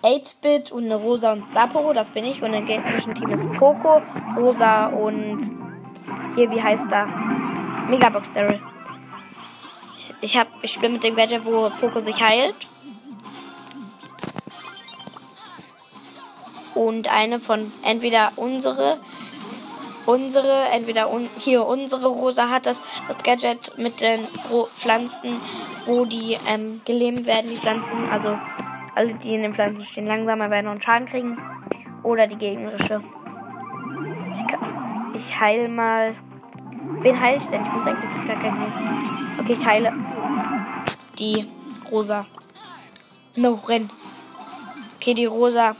8-Bit 0.02 0.72
und 0.72 0.84
eine 0.84 0.96
Rosa 0.96 1.32
und 1.32 1.46
Star 1.48 1.68
Poco, 1.68 1.92
das 1.92 2.10
bin 2.10 2.24
ich. 2.24 2.42
Und 2.42 2.54
im 2.54 2.66
gegnerischen 2.66 3.14
Team 3.14 3.30
ist 3.30 3.50
Poco, 3.52 4.02
Rosa 4.36 4.86
und 4.86 5.38
hier, 6.34 6.50
wie 6.50 6.62
heißt 6.62 6.90
da? 6.90 7.06
Megabox 7.88 8.32
Daryl. 8.32 8.60
Ich, 9.96 10.14
ich, 10.20 10.36
hab, 10.36 10.48
ich 10.62 10.72
spiele 10.72 10.92
mit 10.92 11.04
dem 11.04 11.16
Gadget, 11.16 11.44
wo 11.44 11.70
Poco 11.80 12.00
sich 12.00 12.20
heilt. 12.20 12.54
Und 16.74 17.08
eine 17.08 17.40
von 17.40 17.72
entweder 17.82 18.32
unsere 18.36 18.98
unsere, 20.06 20.68
entweder 20.72 21.10
un, 21.10 21.28
hier 21.36 21.66
unsere 21.66 22.06
Rosa 22.06 22.48
hat 22.48 22.66
das, 22.66 22.78
das 23.08 23.18
Gadget 23.22 23.76
mit 23.76 24.00
den 24.00 24.28
Pflanzen, 24.76 25.40
wo 25.84 26.04
die 26.04 26.38
ähm, 26.48 26.80
gelähmt 26.84 27.26
werden, 27.26 27.50
die 27.50 27.56
Pflanzen. 27.56 28.08
Also 28.10 28.38
alle, 28.94 29.14
die 29.14 29.34
in 29.34 29.42
den 29.42 29.54
Pflanzen 29.54 29.84
stehen, 29.84 30.06
langsamer 30.06 30.50
werden 30.50 30.68
und 30.68 30.82
Schaden 30.82 31.06
kriegen. 31.06 31.38
Oder 32.02 32.26
die 32.26 32.36
gegnerische. 32.36 33.02
Ich, 34.32 35.20
ich 35.20 35.40
heile 35.40 35.68
mal. 35.68 36.14
Wen 37.00 37.20
heile 37.20 37.36
ich 37.36 37.46
denn? 37.46 37.62
Ich 37.62 37.72
muss 37.72 37.86
eigentlich 37.86 38.26
gar 38.26 38.36
keinen 38.36 38.58
heilen. 38.58 39.38
Okay, 39.40 39.52
ich 39.52 39.66
heile 39.66 39.92
die 41.18 41.50
Rosa. 41.90 42.26
No, 43.34 43.60
renn. 43.66 43.90
Okay, 44.96 45.14
die 45.14 45.26
Rosa. 45.26 45.74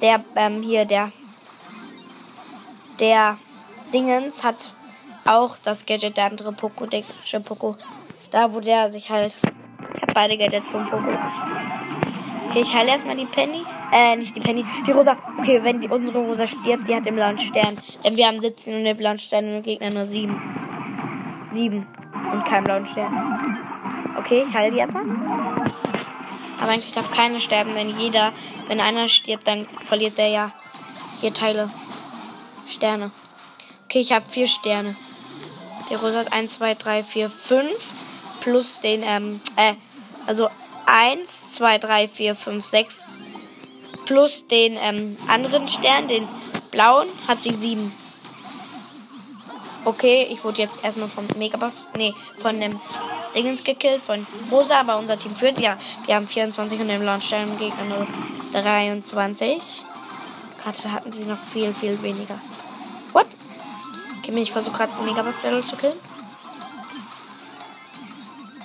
Der, 0.00 0.24
ähm, 0.34 0.62
hier, 0.62 0.84
der. 0.84 1.12
Der 2.98 3.38
Dingens 3.92 4.42
hat 4.42 4.74
auch 5.26 5.56
das 5.62 5.86
Gadget 5.86 6.16
der 6.16 6.24
andere 6.24 6.52
Poco, 6.52 6.86
der 6.86 7.04
Poco. 7.40 7.76
Da, 8.30 8.52
wo 8.52 8.60
der 8.60 8.88
sich 8.88 9.10
halt. 9.10 9.34
Ich 9.94 10.02
habe 10.02 10.12
beide 10.14 10.38
Gadgets 10.38 10.66
von 10.68 10.88
Poco. 10.88 11.08
Okay, 12.48 12.62
ich 12.62 12.74
heile 12.74 12.92
erstmal 12.92 13.16
die 13.16 13.26
Penny. 13.26 13.64
Äh, 13.92 14.16
nicht 14.16 14.34
die 14.34 14.40
Penny. 14.40 14.64
Die 14.86 14.90
Rosa. 14.90 15.16
Okay, 15.38 15.62
wenn 15.62 15.80
die, 15.80 15.88
unsere 15.88 16.18
Rosa 16.18 16.46
stirbt, 16.46 16.88
die 16.88 16.94
hat 16.94 17.06
den 17.06 17.14
blauen 17.14 17.38
Stern. 17.38 17.76
Denn 18.02 18.16
wir 18.16 18.26
haben 18.26 18.40
17 18.40 18.76
und 18.76 18.84
den 18.84 18.96
blauen 18.96 19.18
Stern 19.18 19.56
und 19.56 19.62
Gegner 19.62 19.90
nur 19.90 20.04
7. 20.04 20.40
7. 21.50 21.86
Und 22.32 22.44
keinen 22.44 22.64
blauen 22.64 22.86
Stern. 22.86 23.58
Okay, 24.18 24.44
ich 24.46 24.54
heile 24.54 24.72
die 24.72 24.78
erstmal. 24.78 25.04
Aber 26.60 26.70
eigentlich 26.70 26.92
darf 26.92 27.10
keiner 27.10 27.40
sterben, 27.40 27.74
wenn 27.74 27.98
jeder, 27.98 28.32
wenn 28.68 28.80
einer 28.80 29.08
stirbt, 29.08 29.46
dann 29.46 29.66
verliert 29.84 30.16
der 30.16 30.28
ja 30.28 30.52
hier 31.20 31.34
Teile. 31.34 31.70
Sterne. 32.66 33.10
Okay, 33.92 34.00
ich 34.00 34.12
habe 34.12 34.24
vier 34.26 34.48
Sterne. 34.48 34.96
Die 35.90 35.94
Rose 35.94 36.16
hat 36.16 36.32
1, 36.32 36.54
2, 36.54 36.76
3, 36.76 37.04
4, 37.04 37.28
5. 37.28 37.92
Plus 38.40 38.80
den, 38.80 39.02
ähm, 39.02 39.42
äh, 39.56 39.74
also 40.26 40.48
1, 40.86 41.52
2, 41.52 41.76
3, 41.76 42.08
4, 42.08 42.34
5, 42.34 42.64
6. 42.64 43.12
Plus 44.06 44.46
den 44.46 44.78
ähm, 44.80 45.18
anderen 45.28 45.68
Stern, 45.68 46.08
den 46.08 46.26
blauen, 46.70 47.10
hat 47.28 47.42
sie 47.42 47.52
7. 47.52 47.92
Okay, 49.84 50.26
ich 50.30 50.42
wurde 50.42 50.62
jetzt 50.62 50.82
erstmal 50.82 51.10
vom 51.10 51.26
Megabox, 51.36 51.86
nee, 51.98 52.14
von 52.38 52.58
dem 52.58 52.80
Dingens 53.34 53.62
gekillt, 53.62 54.00
von 54.00 54.26
Rosa, 54.50 54.80
aber 54.80 54.96
unser 54.96 55.18
Team 55.18 55.36
führt. 55.36 55.60
Ja, 55.60 55.76
wir 56.06 56.14
haben 56.14 56.28
24 56.28 56.80
und 56.80 56.88
den 56.88 57.02
blauen 57.02 57.20
Stern 57.20 57.50
im 57.50 57.58
Gegner 57.58 57.84
nur 57.84 58.06
23. 58.54 59.60
Gerade 60.62 60.92
hatten 60.92 61.12
sie 61.12 61.26
noch 61.26 61.42
viel, 61.52 61.74
viel 61.74 62.00
weniger. 62.00 62.40
Okay, 64.32 64.40
ich 64.40 64.52
versuche 64.52 64.78
gerade 64.78 64.94
einen 64.94 65.04
Megabox 65.04 65.68
zu 65.68 65.76
killen. 65.76 65.98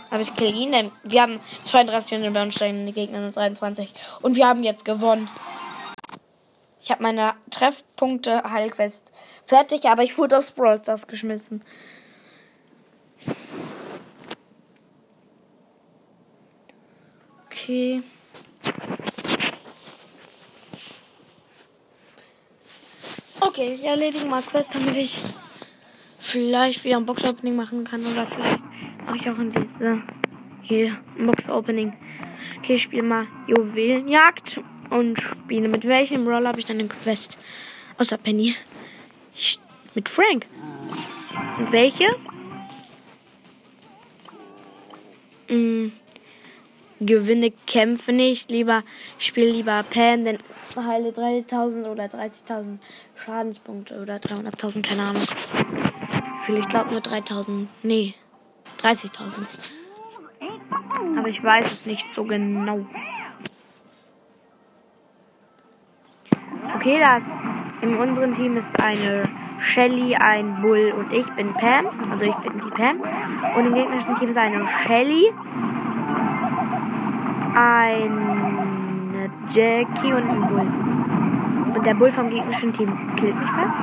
Aber 0.10 0.22
ich 0.22 0.34
kill 0.34 0.56
ihn, 0.56 0.72
denn 0.72 0.92
wir 1.04 1.22
haben 1.22 1.42
32 1.64 2.14
in 2.14 2.24
den 2.24 2.32
Bernstein, 2.32 2.86
die 2.86 2.94
Gegner 2.94 3.20
nur 3.20 3.32
23. 3.32 3.94
Und 4.22 4.38
wir 4.38 4.48
haben 4.48 4.64
jetzt 4.64 4.86
gewonnen. 4.86 5.30
Ich 6.80 6.90
habe 6.90 7.04
meine 7.04 7.34
Treffpunkte 7.52 8.44
Heilquest 8.50 9.12
fertig, 9.46 9.90
aber 9.90 10.04
ich 10.04 10.18
wurde 10.18 10.38
aufs 10.38 10.52
Brawl 10.52 10.80
Stars 10.80 11.06
geschmissen. 11.06 11.62
Okay. 17.48 18.04
Okay, 23.42 23.78
wir 23.82 23.90
erledigen 23.90 24.30
mal 24.30 24.42
Quest, 24.42 24.74
damit 24.74 24.96
ich 24.96 25.22
vielleicht 26.28 26.84
wieder 26.84 26.98
ein 26.98 27.06
Box-Opening 27.06 27.56
machen 27.56 27.84
kann 27.84 28.02
oder 28.02 28.26
vielleicht 28.26 28.60
mache 29.06 29.18
ich 29.18 29.30
auch 29.30 29.40
in 29.40 29.52
dieser 29.52 30.02
hier 30.62 30.98
ein 31.18 31.26
Box-Opening. 31.26 31.94
Okay, 32.58 32.76
ich 32.76 32.84
spiele 32.84 33.04
mal 33.04 33.28
Juwelenjagd 33.48 34.60
und 34.90 35.20
spiele 35.20 35.70
mit 35.70 35.88
welchem 35.88 36.28
Roller 36.28 36.50
habe 36.50 36.60
ich 36.60 36.66
dann 36.66 36.80
eine 36.80 36.88
Quest? 36.88 37.38
Außer 37.98 38.18
Penny. 38.18 38.56
Ich, 39.34 39.60
mit 39.96 40.10
Frank. 40.10 40.46
Und 41.58 41.72
welche? 41.72 42.08
Hm, 45.48 45.94
gewinne 47.00 47.52
Kämpfe 47.66 48.12
nicht. 48.12 48.52
Lieber 48.52 48.84
spiele 49.18 49.52
lieber 49.52 49.84
Pan, 49.90 50.26
denn 50.26 50.38
heile 50.76 51.12
3000 51.12 51.88
oder 51.88 52.06
30.000 52.06 52.78
Schadenspunkte 53.16 54.00
oder 54.02 54.18
300.000, 54.18 54.82
keine 54.82 55.04
Ahnung. 55.04 55.24
Ich 56.56 56.68
glaube 56.70 56.92
nur 56.92 57.02
3000. 57.02 57.68
Nee, 57.84 58.16
30.000. 58.82 59.46
Aber 61.18 61.28
ich 61.28 61.44
weiß 61.44 61.72
es 61.72 61.86
nicht 61.86 62.14
so 62.14 62.24
genau. 62.24 62.86
Okay, 66.76 67.00
das 67.00 67.36
in 67.82 67.96
unserem 67.96 68.34
Team 68.34 68.56
ist 68.56 68.80
eine 68.82 69.24
Shelly, 69.60 70.16
ein 70.16 70.62
Bull 70.62 70.94
und 70.98 71.12
ich 71.12 71.28
bin 71.32 71.54
Pam. 71.54 71.88
Also 72.12 72.26
ich 72.26 72.36
bin 72.36 72.54
die 72.54 72.70
Pam. 72.70 73.02
Und 73.56 73.66
im 73.66 73.74
gegnerischen 73.74 74.16
Team 74.16 74.30
ist 74.30 74.38
eine 74.38 74.68
Shelly, 74.86 75.34
eine 77.56 79.32
Jackie 79.54 80.14
und 80.14 80.30
ein 80.30 80.48
Bull. 80.48 80.68
Und 81.76 81.86
der 81.86 81.96
Bull 81.96 82.12
vom 82.12 82.30
gegnerischen 82.30 82.72
Team 82.74 83.16
killt 83.16 83.36
mich 83.36 83.50
fast. 83.50 83.78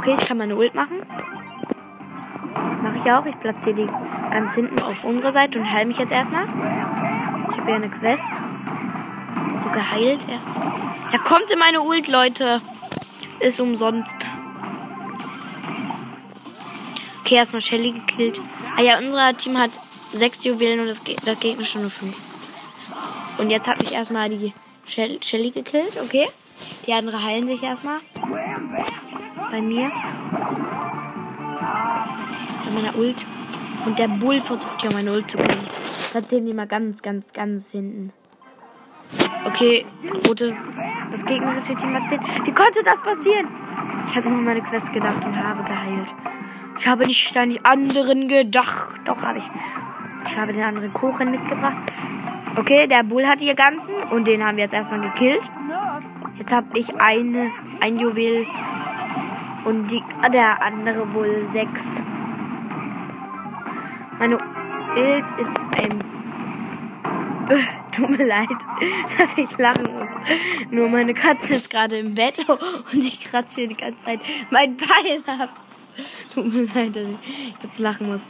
Okay, 0.00 0.16
ich 0.18 0.26
kann 0.26 0.38
meine 0.38 0.56
Ult 0.56 0.74
machen. 0.74 1.02
Mache 2.82 2.96
ich 2.96 3.12
auch. 3.12 3.26
Ich 3.26 3.38
platziere 3.38 3.74
die 3.74 3.88
ganz 4.30 4.54
hinten 4.54 4.82
auf 4.82 5.04
unserer 5.04 5.30
Seite 5.30 5.58
und 5.58 5.70
heile 5.70 5.84
mich 5.84 5.98
jetzt 5.98 6.10
erstmal. 6.10 6.44
Ich 6.44 7.58
habe 7.58 7.66
hier 7.66 7.74
eine 7.74 7.90
Quest. 7.90 8.24
So 9.58 9.68
geheilt 9.68 10.26
erstmal. 10.26 10.72
Er 11.12 11.18
kommt 11.18 11.50
in 11.50 11.58
meine 11.58 11.82
Ult, 11.82 12.08
Leute. 12.08 12.62
Ist 13.40 13.60
umsonst. 13.60 14.14
Okay, 17.20 17.34
erstmal 17.34 17.60
Shelly 17.60 17.92
gekillt. 17.92 18.40
Ah 18.78 18.80
ja, 18.80 18.96
unser 18.96 19.36
Team 19.36 19.58
hat 19.58 19.72
sechs 20.14 20.44
Juwelen 20.44 20.80
und 20.80 20.86
das, 20.86 21.02
das 21.26 21.40
Gegner 21.40 21.66
schon 21.66 21.82
nur 21.82 21.90
fünf. 21.90 22.16
Und 23.36 23.50
jetzt 23.50 23.68
hat 23.68 23.78
mich 23.78 23.92
erstmal 23.92 24.30
die 24.30 24.54
Shelly 24.86 25.50
gekillt, 25.50 26.00
okay. 26.02 26.26
Die 26.86 26.94
anderen 26.94 27.22
heilen 27.22 27.46
sich 27.46 27.62
erstmal. 27.62 27.98
Bei 29.50 29.60
mir. 29.60 29.90
Bei 32.64 32.70
meiner 32.70 32.96
Ult. 32.96 33.26
Und 33.84 33.98
der 33.98 34.08
Bull 34.08 34.40
versucht 34.40 34.84
ja 34.84 34.90
meine 34.92 35.12
Ult 35.12 35.30
zu 35.30 35.38
kriegen. 35.38 35.66
Platzieren 36.10 36.46
die 36.46 36.52
mal 36.52 36.66
ganz, 36.66 37.02
ganz, 37.02 37.32
ganz 37.32 37.70
hinten. 37.70 38.12
Okay, 39.44 39.86
rotes. 40.28 40.68
Das 41.10 41.24
gegnerische 41.24 41.74
Team 41.74 41.94
hat 41.94 42.08
10. 42.08 42.20
Wie 42.44 42.52
konnte 42.52 42.82
das 42.84 43.02
passieren? 43.02 43.48
Ich 44.08 44.16
habe 44.16 44.28
nur 44.28 44.42
meine 44.42 44.60
Quest 44.60 44.92
gedacht 44.92 45.24
und 45.24 45.36
habe 45.36 45.62
geheilt. 45.64 46.14
Ich 46.78 46.86
habe 46.86 47.06
nicht 47.06 47.36
an 47.36 47.50
die 47.50 47.64
anderen 47.64 48.28
gedacht. 48.28 49.00
Doch, 49.04 49.22
habe 49.22 49.38
ich. 49.38 49.50
Ich 50.26 50.38
habe 50.38 50.52
den 50.52 50.62
anderen 50.62 50.92
Kuchen 50.92 51.30
mitgebracht. 51.30 51.76
Okay, 52.56 52.86
der 52.86 53.02
Bull 53.02 53.26
hat 53.26 53.40
die 53.40 53.54
ganzen 53.54 53.94
und 54.10 54.26
den 54.28 54.44
haben 54.44 54.56
wir 54.56 54.64
jetzt 54.64 54.74
erstmal 54.74 55.00
gekillt. 55.00 55.42
Jetzt 56.38 56.52
habe 56.52 56.78
ich 56.78 57.00
eine, 57.00 57.50
ein 57.80 57.98
Juwel 57.98 58.46
und 59.64 59.88
die, 59.88 60.02
der 60.32 60.62
andere 60.62 61.06
Bull 61.06 61.46
sechs. 61.52 62.02
Meine 64.18 64.36
Bild 64.94 65.24
ist 65.38 65.56
ein. 65.78 65.98
Tut 67.92 68.10
mir 68.10 68.26
leid, 68.26 68.48
dass 69.18 69.36
ich 69.36 69.58
lachen 69.58 69.84
muss. 69.92 70.08
Nur 70.70 70.88
meine 70.88 71.14
Katze 71.14 71.54
ist 71.54 71.70
gerade 71.70 71.98
im 71.98 72.14
Bett 72.14 72.38
und 72.48 72.98
ich 73.04 73.20
kratze 73.20 73.60
hier 73.60 73.68
die 73.68 73.76
ganze 73.76 74.06
Zeit 74.06 74.20
mein 74.50 74.76
Bein 74.76 75.40
ab. 75.40 75.50
Tut 76.32 76.52
mir 76.52 76.66
leid, 76.72 76.94
dass 76.94 77.08
ich 77.08 77.54
jetzt 77.62 77.78
lachen 77.78 78.10
muss. 78.10 78.26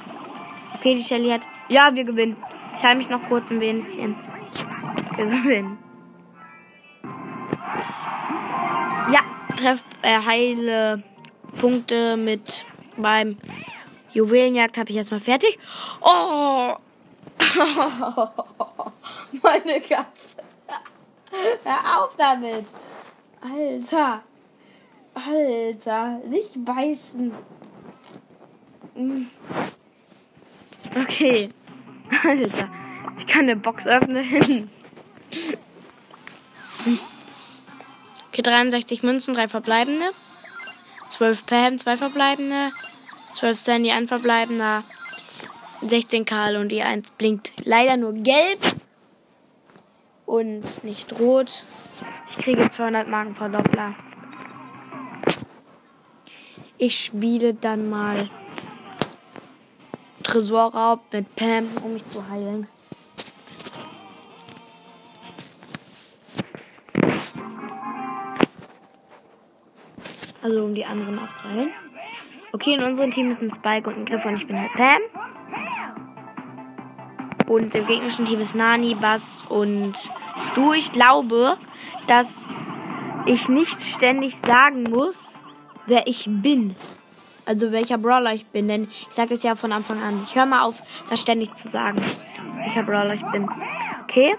Okay, 0.75 0.94
die 0.94 1.02
Shelly 1.02 1.30
hat. 1.30 1.42
Ja, 1.68 1.94
wir 1.94 2.04
gewinnen. 2.04 2.37
Ich 2.75 2.82
halte 2.82 2.99
mich 2.99 3.10
noch 3.10 3.22
kurz 3.28 3.50
ein 3.50 3.60
wenig. 3.60 3.84
Wir 3.96 5.26
gewinnen. 5.26 5.78
Ja, 9.12 9.20
treff 9.56 9.84
äh, 10.02 10.20
heile 10.25 11.02
Punkte 11.59 12.16
mit 12.16 12.64
beim 12.97 13.37
Juwelenjagd 14.12 14.76
habe 14.78 14.90
ich 14.90 14.97
erstmal 14.97 15.21
fertig. 15.21 15.59
Oh! 16.00 16.75
Meine 19.42 19.80
Katze. 19.80 20.42
Hör 21.64 21.99
auf 21.99 22.16
damit. 22.16 22.66
Alter. 23.40 24.23
Alter. 25.14 26.21
Nicht 26.26 26.64
beißen. 26.64 27.33
Okay. 30.97 31.50
Alter. 32.25 32.69
Ich 33.19 33.26
kann 33.26 33.42
eine 33.42 33.57
Box 33.57 33.87
öffnen. 33.87 34.71
Okay, 38.28 38.42
63 38.42 39.02
Münzen, 39.02 39.35
drei 39.35 39.49
verbleibende. 39.49 40.11
12 41.10 41.46
Pam, 41.46 41.78
zwei 41.78 41.96
verbleibende. 41.96 42.70
12 43.34 43.58
Sandy, 43.58 43.90
ein 43.90 44.08
verbleibender. 44.08 44.84
16 45.82 46.24
Karl 46.24 46.56
und 46.56 46.68
die 46.68 46.82
1 46.82 47.10
blinkt 47.12 47.52
leider 47.64 47.96
nur 47.96 48.12
gelb 48.12 48.60
und 50.26 50.84
nicht 50.84 51.18
rot. 51.18 51.64
Ich 52.28 52.36
kriege 52.36 52.68
200 52.68 53.08
Marken 53.08 53.34
Verdoppler. 53.34 53.94
Ich 56.78 57.04
spiele 57.04 57.54
dann 57.54 57.90
mal 57.90 58.30
Tresorraub 60.23 61.00
mit 61.12 61.34
Pam, 61.34 61.68
um 61.82 61.94
mich 61.94 62.08
zu 62.10 62.28
heilen. 62.28 62.68
Also 70.42 70.64
um 70.64 70.74
die 70.74 70.84
anderen 70.84 71.18
aufzuheilen. 71.18 71.70
Okay, 72.52 72.74
in 72.74 72.82
unserem 72.82 73.10
Team 73.10 73.30
ist 73.30 73.42
ein 73.42 73.52
Spike 73.52 73.88
und 73.88 73.96
ein 73.96 74.04
Griff 74.04 74.24
und 74.24 74.34
ich 74.34 74.46
bin 74.46 74.58
halt 74.58 74.72
Pam. 74.72 75.00
Und 77.46 77.74
im 77.74 77.86
gegnerischen 77.86 78.24
Team 78.24 78.40
ist 78.40 78.54
Nani, 78.54 78.94
Bass 78.94 79.42
und 79.48 79.94
Stu. 80.40 80.72
Ich 80.72 80.92
glaube, 80.92 81.58
dass 82.06 82.46
ich 83.26 83.48
nicht 83.48 83.82
ständig 83.82 84.36
sagen 84.36 84.84
muss, 84.84 85.34
wer 85.86 86.06
ich 86.06 86.26
bin. 86.28 86.74
Also 87.46 87.72
welcher 87.72 87.98
Brawler 87.98 88.34
ich 88.34 88.46
bin. 88.46 88.68
Denn 88.68 88.84
ich 88.84 89.08
sage 89.10 89.30
das 89.30 89.42
ja 89.42 89.54
von 89.54 89.72
Anfang 89.72 90.02
an. 90.02 90.22
Ich 90.26 90.34
höre 90.36 90.46
mal 90.46 90.62
auf, 90.62 90.82
das 91.08 91.20
ständig 91.20 91.54
zu 91.54 91.68
sagen, 91.68 92.00
welcher 92.56 92.82
Brawler 92.82 93.14
ich 93.14 93.26
bin. 93.32 93.48
Okay? 94.02 94.36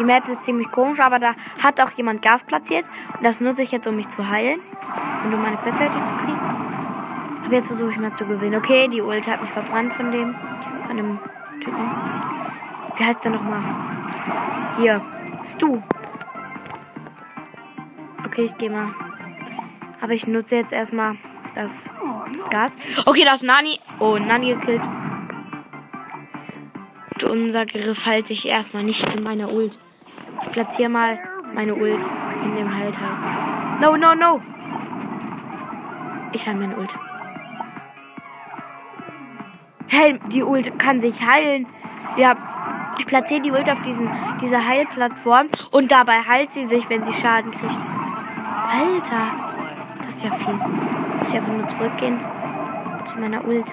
Die 0.00 0.04
Map 0.06 0.26
ist 0.28 0.44
ziemlich 0.44 0.70
komisch, 0.70 0.98
aber 0.98 1.18
da 1.18 1.34
hat 1.62 1.78
auch 1.78 1.90
jemand 1.90 2.22
Gas 2.22 2.42
platziert. 2.44 2.86
Und 3.18 3.22
das 3.22 3.42
nutze 3.42 3.62
ich 3.62 3.70
jetzt, 3.70 3.86
um 3.86 3.96
mich 3.96 4.08
zu 4.08 4.26
heilen. 4.26 4.58
Und 5.24 5.34
um 5.34 5.42
meine 5.42 5.58
Quest 5.58 5.76
fertig 5.76 6.02
zu 6.06 6.14
kriegen. 6.14 6.40
Aber 7.44 7.52
jetzt 7.52 7.66
versuche 7.66 7.90
ich 7.90 7.98
mal 7.98 8.14
zu 8.14 8.24
gewinnen. 8.24 8.54
Okay, 8.54 8.88
die 8.88 9.02
Ult 9.02 9.26
hat 9.26 9.42
mich 9.42 9.50
verbrannt 9.50 9.92
von 9.92 10.10
dem, 10.10 10.34
von 10.86 10.96
dem 10.96 11.18
Typen. 11.62 11.90
Wie 12.96 13.04
heißt 13.04 13.22
der 13.22 13.32
nochmal? 13.32 13.62
Hier. 14.78 15.02
Stu. 15.44 15.82
Okay, 18.24 18.46
ich 18.46 18.56
gehe 18.56 18.70
mal. 18.70 18.94
Aber 20.00 20.12
ich 20.12 20.26
nutze 20.26 20.56
jetzt 20.56 20.72
erstmal 20.72 21.16
das, 21.54 21.92
das 22.34 22.48
Gas. 22.48 22.76
Okay, 23.04 23.24
das 23.26 23.42
ist 23.42 23.46
Nani. 23.46 23.78
Oh, 23.98 24.16
Nani 24.16 24.54
gekillt. 24.54 24.82
Und 27.22 27.42
unser 27.42 27.66
Griff 27.66 28.06
halte 28.06 28.32
ich 28.32 28.46
erstmal 28.46 28.82
nicht 28.82 29.14
in 29.14 29.24
meiner 29.24 29.52
Ult. 29.52 29.78
Platziere 30.52 30.90
mal 30.90 31.18
meine 31.54 31.74
Ult 31.74 32.02
in 32.44 32.56
dem 32.56 32.74
Halt 32.74 32.96
halt. 32.98 33.80
No, 33.80 33.96
no, 33.96 34.14
no. 34.14 34.40
Ich 36.32 36.46
habe 36.46 36.58
meine 36.58 36.76
Ult. 36.76 36.94
Helm, 39.88 40.20
die 40.28 40.42
Ult 40.42 40.78
kann 40.78 41.00
sich 41.00 41.20
heilen. 41.20 41.66
Ja, 42.16 42.34
ich 42.98 43.06
platziere 43.06 43.40
die 43.40 43.50
Ult 43.50 43.68
auf 43.70 43.80
diesen, 43.82 44.08
diese 44.40 44.64
Heilplattform 44.66 45.48
und 45.70 45.90
dabei 45.90 46.22
heilt 46.22 46.52
sie 46.52 46.66
sich, 46.66 46.88
wenn 46.88 47.04
sie 47.04 47.12
Schaden 47.12 47.50
kriegt. 47.50 47.78
Alter, 48.68 49.30
das 50.04 50.16
ist 50.16 50.24
ja 50.24 50.30
fies. 50.30 50.66
Muss 50.66 51.28
ich 51.28 51.34
einfach 51.34 51.52
nur 51.52 51.68
zurückgehen 51.68 52.20
zu 53.04 53.18
meiner 53.18 53.44
Ult. 53.44 53.66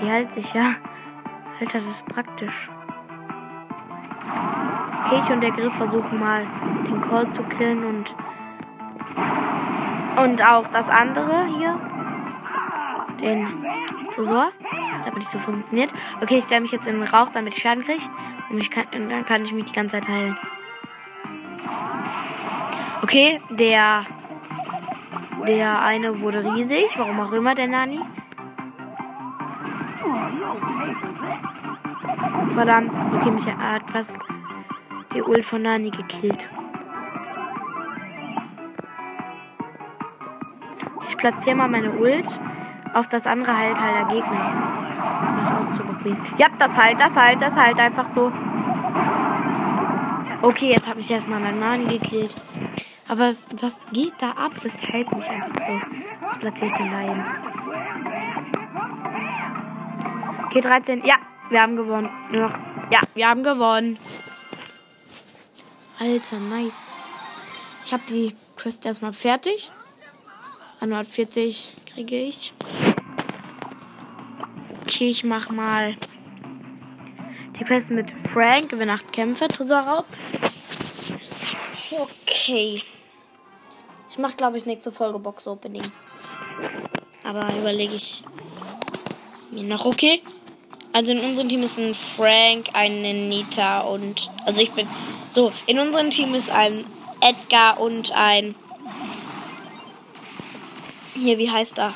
Die 0.00 0.10
heilt 0.10 0.32
sich, 0.32 0.52
ja. 0.52 0.74
Alter, 1.60 1.78
das 1.78 1.88
ist 1.88 2.06
praktisch. 2.06 2.68
Kate 5.12 5.34
und 5.34 5.42
der 5.42 5.50
Griff 5.50 5.74
versuchen 5.74 6.18
mal 6.18 6.46
den 6.86 7.00
Call 7.02 7.30
zu 7.30 7.42
killen 7.42 7.84
und 7.84 8.14
und 10.16 10.42
auch 10.42 10.66
das 10.68 10.88
andere 10.88 11.46
hier. 11.56 11.78
Den 13.20 13.64
Tresor. 14.14 14.52
Das 14.98 15.06
hat 15.06 15.16
nicht 15.16 15.30
so 15.30 15.38
funktioniert. 15.38 15.92
Okay, 16.22 16.38
ich 16.38 16.44
stelle 16.44 16.62
mich 16.62 16.72
jetzt 16.72 16.86
in 16.86 17.00
den 17.00 17.08
Rauch, 17.08 17.28
damit 17.32 17.54
ich 17.54 17.62
Schaden 17.62 17.84
kriege. 17.84 18.02
Und, 18.50 18.58
ich 18.58 18.70
und 18.76 19.10
dann 19.10 19.26
kann 19.26 19.44
ich 19.44 19.52
mich 19.52 19.66
die 19.66 19.72
ganze 19.72 19.96
Zeit 19.96 20.08
heilen. 20.08 20.36
Okay, 23.02 23.40
der. 23.50 24.04
Der 25.46 25.82
eine 25.82 26.20
wurde 26.20 26.54
riesig. 26.54 26.90
Warum 26.96 27.20
auch 27.20 27.32
immer, 27.32 27.54
der 27.54 27.66
Nani. 27.66 28.00
Verdammt. 32.54 32.92
Okay, 33.14 33.30
mich 33.30 33.46
hat 33.46 33.90
fast 33.90 34.16
die 35.14 35.22
Ult 35.22 35.44
von 35.44 35.62
Nani 35.62 35.90
gekillt. 35.90 36.48
Ich 41.08 41.16
platziere 41.16 41.56
mal 41.56 41.68
meine 41.68 41.90
Ult 41.92 42.26
auf 42.94 43.08
das 43.08 43.26
andere 43.26 43.56
halt 43.56 43.80
halt 43.80 43.96
der 43.96 44.14
Gegner. 44.14 44.52
Das 45.40 45.68
auszuprobieren. 45.68 46.18
Ja, 46.38 46.48
das 46.58 46.76
halt, 46.76 47.00
das 47.00 47.16
halt, 47.16 47.40
das 47.40 47.56
halt 47.56 47.78
einfach 47.78 48.08
so. 48.08 48.32
Okay, 50.42 50.70
jetzt 50.70 50.88
habe 50.88 51.00
ich 51.00 51.10
erstmal 51.10 51.44
einen 51.44 51.60
Nani 51.60 51.84
gekillt. 51.84 52.34
Aber 53.08 53.28
was, 53.28 53.48
was 53.60 53.88
geht 53.90 54.14
da 54.18 54.30
ab? 54.30 54.52
Das 54.62 54.82
hält 54.82 55.14
mich 55.14 55.28
einfach 55.28 55.66
so. 55.66 55.80
Jetzt 56.24 56.40
platziere 56.40 56.66
ich 56.66 56.72
den 56.74 56.98
hin. 56.98 57.24
Okay, 60.46 60.60
13. 60.60 61.04
Ja, 61.04 61.16
wir 61.50 61.62
haben 61.62 61.76
gewonnen. 61.76 62.10
Ja, 62.90 63.00
wir 63.14 63.28
haben 63.28 63.42
gewonnen. 63.42 63.98
Alter, 66.02 66.40
nice. 66.40 66.96
Ich 67.84 67.92
habe 67.92 68.02
die 68.08 68.34
Quest 68.56 68.84
erstmal 68.84 69.12
fertig. 69.12 69.70
140 70.80 71.70
kriege 71.86 72.24
ich. 72.24 72.52
Okay, 74.82 75.10
ich 75.10 75.22
mach 75.22 75.48
mal 75.50 75.96
Die 77.56 77.62
Quest 77.62 77.92
mit 77.92 78.12
Frank, 78.32 78.70
gewinne 78.70 78.94
8 78.94 79.12
Kämpfe, 79.12 79.46
Tresorraub. 79.46 80.06
Okay. 81.92 82.82
Ich 84.10 84.18
mache, 84.18 84.34
glaube 84.36 84.58
ich, 84.58 84.66
nächste 84.66 84.90
Folge 84.90 85.20
Box-Opening. 85.20 85.84
Aber 87.22 87.54
überlege 87.56 87.94
ich 87.94 88.24
mir 89.52 89.62
noch. 89.62 89.84
Okay. 89.84 90.20
Also 90.92 91.12
in 91.12 91.20
unserem 91.20 91.48
Team 91.48 91.62
ist 91.62 91.78
ein 91.78 91.94
Frank, 91.94 92.68
eine 92.74 93.14
Nita 93.14 93.80
und. 93.80 94.28
Also 94.44 94.60
ich 94.60 94.70
bin. 94.72 94.88
So, 95.32 95.52
in 95.66 95.78
unserem 95.78 96.10
Team 96.10 96.34
ist 96.34 96.50
ein 96.50 96.84
Edgar 97.20 97.80
und 97.80 98.12
ein. 98.12 98.54
Hier, 101.14 101.38
wie 101.38 101.50
heißt 101.50 101.78
er? 101.78 101.94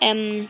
Ähm. 0.00 0.48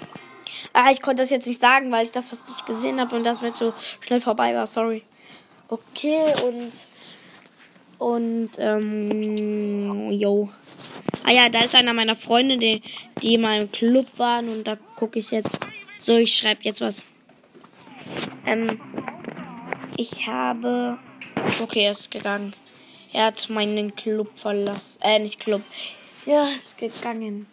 Ah, 0.72 0.90
ich 0.90 1.02
konnte 1.02 1.22
das 1.22 1.30
jetzt 1.30 1.46
nicht 1.46 1.60
sagen, 1.60 1.90
weil 1.90 2.04
ich 2.04 2.12
das 2.12 2.28
fast 2.28 2.48
nicht 2.48 2.64
gesehen 2.64 3.00
habe 3.00 3.16
und 3.16 3.24
das 3.24 3.42
mir 3.42 3.50
so 3.50 3.74
schnell 4.00 4.20
vorbei 4.20 4.54
war. 4.54 4.66
Sorry. 4.66 5.02
Okay, 5.68 6.32
und. 6.46 6.72
Und, 7.98 8.50
ähm. 8.58 10.10
Yo. 10.12 10.48
Ah 11.24 11.32
ja, 11.32 11.48
da 11.50 11.60
ist 11.60 11.74
einer 11.74 11.92
meiner 11.92 12.16
Freunde, 12.16 12.56
die, 12.56 12.82
die 13.20 13.34
in 13.34 13.42
meinem 13.42 13.70
Club 13.70 14.06
waren 14.16 14.48
und 14.48 14.66
da 14.66 14.76
gucke 14.96 15.18
ich 15.18 15.30
jetzt. 15.30 15.58
So, 16.10 16.16
ich 16.16 16.36
schreibe 16.36 16.62
jetzt 16.64 16.80
was. 16.80 17.04
Ähm. 18.44 18.80
Ich 19.96 20.26
habe. 20.26 20.98
Okay, 21.62 21.84
er 21.84 21.92
ist 21.92 22.10
gegangen. 22.10 22.52
Er 23.12 23.26
hat 23.26 23.48
meinen 23.48 23.94
Club 23.94 24.36
verlassen. 24.36 25.00
Äh, 25.04 25.20
nicht 25.20 25.38
Club. 25.38 25.62
Ja, 26.26 26.48
ist 26.48 26.78
gegangen. 26.78 27.46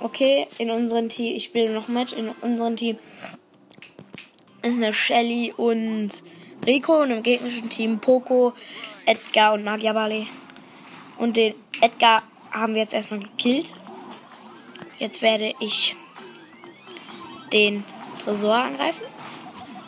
Okay, 0.00 0.48
in 0.58 0.72
unserem 0.72 1.10
Team, 1.10 1.36
ich 1.36 1.44
spiele 1.44 1.72
noch 1.72 1.86
Match, 1.86 2.12
in 2.12 2.30
unserem 2.40 2.76
Team 2.76 2.98
ist 4.62 4.74
eine 4.74 4.92
Shelly 4.92 5.54
und 5.56 6.10
Rico 6.66 7.02
und 7.02 7.12
im 7.12 7.22
gegnerischen 7.22 7.70
Team 7.70 8.00
Poco, 8.00 8.54
Edgar 9.06 9.52
und 9.52 9.62
Magia 9.62 9.92
Bale. 9.92 10.26
Und 11.18 11.36
den 11.36 11.54
Edgar 11.80 12.24
haben 12.50 12.74
wir 12.74 12.80
jetzt 12.80 12.94
erstmal 12.94 13.20
gekillt. 13.20 13.72
Jetzt 15.00 15.22
werde 15.22 15.54
ich 15.60 15.96
den 17.52 17.84
Tresor 18.22 18.54
angreifen. 18.54 19.02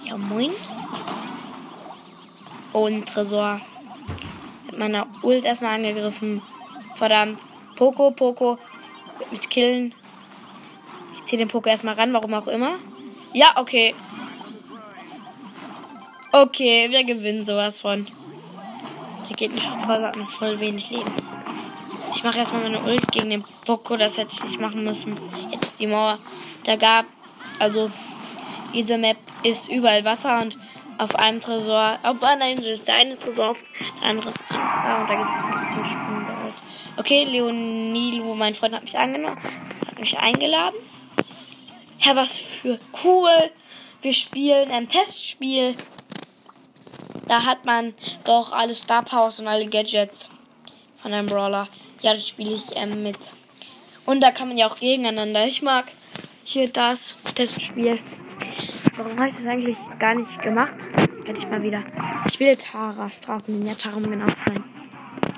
Ja, 0.05 0.17
moin. 0.17 0.53
Und 2.73 3.07
Tresor 3.07 3.61
mit 4.67 4.79
meiner 4.79 5.07
Ult 5.23 5.45
erstmal 5.45 5.75
angegriffen. 5.75 6.41
Verdammt. 6.95 7.41
Poco, 7.77 8.11
Poco. 8.11 8.59
Wird 9.19 9.33
mich 9.33 9.49
killen. 9.51 9.95
Ich 11.15 11.25
ziehe 11.25 11.39
den 11.39 11.49
Poco 11.49 11.69
erstmal 11.69 11.95
ran, 11.95 12.15
warum 12.15 12.33
auch 12.33 12.49
immer. 12.49 12.77
Ja, 13.35 13.53
okay. 13.57 13.95
Okay, 16.33 16.91
wir 16.91 17.05
gewinnen 17.05 17.45
sowas 17.45 17.81
von. 17.81 18.07
Der 19.29 19.37
geht 19.37 19.55
nicht 19.55 19.67
voll, 19.67 20.13
voll 20.39 20.59
wenig 20.59 20.89
Leben. 20.89 21.13
Ich 22.23 22.25
mache 22.25 22.39
erstmal 22.39 22.63
meine 22.63 22.81
Ult 22.85 23.11
gegen 23.11 23.31
den 23.31 23.45
Poco, 23.67 23.97
das 23.97 24.17
hätte 24.17 24.33
ich 24.33 24.45
nicht 24.45 24.61
machen 24.61 24.85
müssen. 24.85 25.19
Jetzt 25.51 25.81
die 25.81 25.89
Mauer. 25.89 26.21
Da 26.63 26.77
gab, 26.77 27.05
also, 27.59 27.91
diese 28.73 28.97
Map 28.97 29.17
ist 29.43 29.69
überall 29.69 30.05
Wasser 30.05 30.41
und 30.41 30.57
auf 30.99 31.17
einem 31.17 31.41
Tresor, 31.41 31.99
auf 32.05 32.23
einer 32.23 32.49
Insel 32.49 32.75
ist 32.75 32.87
der 32.87 32.95
eine 32.95 33.19
Tresor, 33.19 33.57
der 34.01 34.09
andere 34.09 34.33
da 34.49 35.01
und 35.01 35.11
da 35.11 35.17
gibt 35.17 35.27
es 35.27 35.35
ein 35.35 35.67
bisschen 35.67 35.85
Sprungwald. 35.85 36.55
Okay, 36.97 37.25
Leonilo, 37.25 38.37
mein 38.37 38.55
Freund 38.55 38.77
hat 38.77 38.85
mich 38.85 38.97
angenommen, 38.97 39.43
hat 39.85 39.99
mich 39.99 40.17
eingeladen. 40.17 40.77
Ja, 41.99 42.15
was 42.15 42.39
für 42.39 42.79
cool. 43.03 43.51
Wir 44.01 44.15
spielen 44.15 44.71
ein 44.71 44.89
Testspiel. 44.89 45.75
Da 47.27 47.45
hat 47.45 47.67
man 47.67 47.95
doch 48.23 48.53
alle 48.53 48.77
Star 48.77 49.03
Powers 49.03 49.41
und 49.41 49.49
alle 49.49 49.67
Gadgets 49.67 50.31
von 51.03 51.13
einem 51.13 51.27
Brawler. 51.27 51.67
Ja, 52.03 52.15
das 52.15 52.27
spiele 52.27 52.55
ich 52.55 52.65
ähm, 52.75 53.05
mit. 53.05 53.17
Und 54.07 54.21
da 54.21 54.33
kann 54.33 54.49
man 54.49 54.59
ja 54.59 54.67
auch 54.67 54.77
gegeneinander. 54.77 55.47
Ich 55.47 55.63
mag 55.63 55.87
hier 56.43 56.69
das 56.69 57.17
Testspiel. 57.37 58.01
Warum 58.97 59.17
habe 59.17 59.29
ich 59.29 59.35
das 59.35 59.47
eigentlich 59.47 59.77
gar 60.01 60.17
nicht 60.17 60.43
gemacht? 60.43 60.77
Hätte 61.25 61.39
ich 61.39 61.49
mal 61.49 61.63
wieder. 61.63 61.85
Ich 62.29 62.41
will 62.41 62.57
Tara, 62.57 63.09
Straßenlinie, 63.09 63.77
Tara, 63.79 63.97
um 63.97 64.03
genau 64.03 64.27
zu 64.27 64.37
sein. 64.49 64.65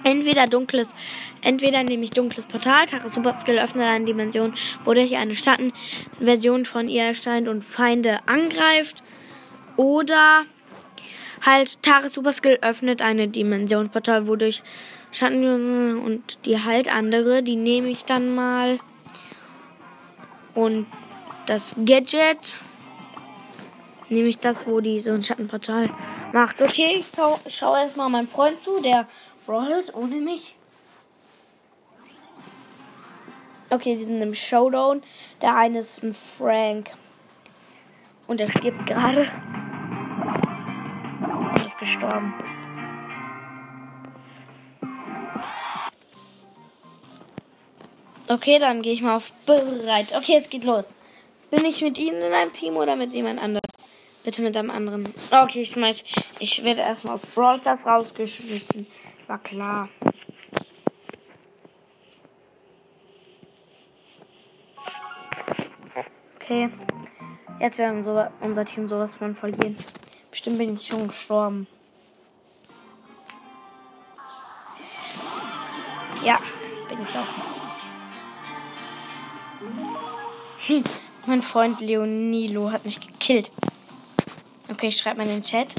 Entweder 0.05 0.46
dunkles, 0.46 0.94
entweder 1.42 1.83
nehme 1.83 2.05
ich 2.05 2.11
dunkles 2.11 2.46
Portal, 2.46 2.87
Tara 2.87 3.11
Super 3.11 3.35
Skill 3.35 3.59
öffnet 3.59 3.87
eine 3.87 4.07
Dimension, 4.07 4.55
wodurch 4.85 5.16
eine 5.16 5.37
Schattenversion 5.37 6.64
von 6.64 6.88
ihr 6.88 7.05
erscheint 7.05 7.46
und 7.46 7.62
Feinde 7.62 8.20
angreift. 8.27 9.03
Oder 9.77 10.46
halt 11.42 11.83
Tara 11.83 12.09
Super 12.09 12.33
Skill 12.33 12.59
öffnet 12.62 13.03
eine 13.03 13.29
Dimensionsportal, 13.29 14.27
wodurch 14.27 14.62
Schatten 15.14 16.00
und 16.00 16.38
die 16.44 16.59
halt 16.59 16.88
andere, 16.88 17.44
die 17.44 17.55
nehme 17.55 17.88
ich 17.88 18.05
dann 18.05 18.35
mal. 18.35 18.81
Und 20.55 20.87
das 21.46 21.77
Gadget 21.85 22.57
nehme 24.09 24.27
ich 24.27 24.38
das, 24.40 24.66
wo 24.66 24.81
die 24.81 25.00
so 25.00 25.12
ein 25.12 25.22
Schattenportal 25.22 25.88
macht. 26.33 26.61
Okay, 26.61 26.96
ich 26.98 27.07
schau, 27.14 27.38
schaue 27.48 27.79
erstmal 27.79 28.11
meinem 28.11 28.27
Freund 28.27 28.61
zu, 28.61 28.83
der 28.83 29.07
brawlt 29.46 29.94
ohne 29.94 30.16
mich. 30.16 30.57
Okay, 33.70 33.96
die 33.96 34.05
sind 34.05 34.20
im 34.20 34.35
Showdown. 34.35 35.03
Der 35.40 35.55
eine 35.57 35.79
ist 35.79 36.03
ein 36.03 36.14
Frank. 36.14 36.90
Und 38.27 38.40
er 38.40 38.50
stirbt 38.50 38.85
gerade. 38.87 39.31
Er 41.57 41.64
ist 41.64 41.79
gestorben. 41.79 42.35
Okay, 48.27 48.59
dann 48.59 48.81
gehe 48.81 48.95
ich 48.95 49.03
mal 49.03 49.17
auf 49.17 49.31
bereit. 49.45 50.15
Okay, 50.17 50.39
es 50.41 50.49
geht 50.49 50.65
los. 50.65 50.95
Bin 51.51 51.65
ich 51.65 51.83
mit 51.83 51.99
Ihnen 51.99 52.23
in 52.23 52.33
einem 52.33 52.53
Team 52.53 52.77
oder 52.77 52.97
mit 52.97 53.13
jemand 53.13 53.41
anders? 53.41 53.63
Bitte 54.25 54.41
mit 54.41 54.57
einem 54.57 54.71
anderen. 54.71 55.13
Okay, 55.31 55.63
ich 55.63 55.71
schmeiß. 55.73 56.05
Ich 56.39 56.65
werde 56.65 56.81
erstmal 56.81 57.15
aus 57.15 57.27
Stars 57.31 57.87
rausgeschmissen. 57.87 58.87
War 59.27 59.39
klar. 59.39 59.89
Okay. 66.37 66.71
Jetzt 67.61 67.79
werden 67.79 68.03
so, 68.03 68.27
unser 68.41 68.65
Team 68.65 68.89
sowas 68.89 69.15
von 69.15 69.35
verlieren. 69.35 69.77
Bestimmt 70.31 70.59
bin 70.59 70.77
ich 70.77 70.87
schon 70.87 71.09
gestorben. 71.09 71.67
Ja, 76.23 76.41
bin 76.89 76.99
ich 77.03 77.17
auch. 77.17 77.54
Hm, 80.66 80.83
mein 81.27 81.42
Freund 81.42 81.79
Leonilo 81.81 82.72
hat 82.72 82.87
mich 82.87 82.98
gekillt. 82.98 83.53
Okay, 84.70 84.88
ich 84.88 84.96
schreibe 84.96 85.18
mal 85.18 85.24
in 85.29 85.35
den 85.35 85.42
Chat. 85.42 85.74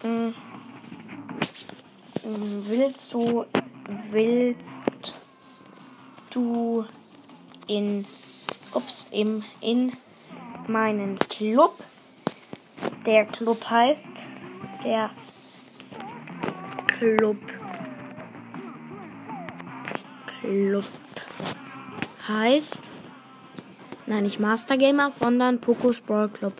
Hm. 0.00 0.34
Willst 2.24 3.12
du, 3.12 3.44
willst 4.10 4.82
du 6.30 6.84
in, 7.68 8.06
ups, 8.72 9.06
im, 9.12 9.44
in 9.60 9.92
meinen 10.66 11.16
Club? 11.20 11.76
Der 13.06 13.24
Club 13.24 13.64
heißt, 13.70 14.24
der 14.82 15.10
Club, 16.88 17.36
Club 20.40 20.84
heißt, 22.26 22.90
nein, 24.06 24.22
nicht 24.24 24.40
Master 24.40 24.76
Gamer, 24.76 25.10
sondern 25.10 25.60
Pokos 25.60 26.00
Brawl 26.00 26.28
Club. 26.28 26.54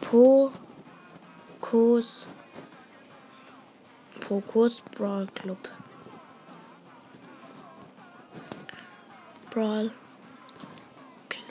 Pokos 0.00 0.52
Pokos 4.32 4.82
Brawl 4.96 5.26
Club. 5.34 5.58
Brawl 9.50 9.90
Club. 11.28 11.44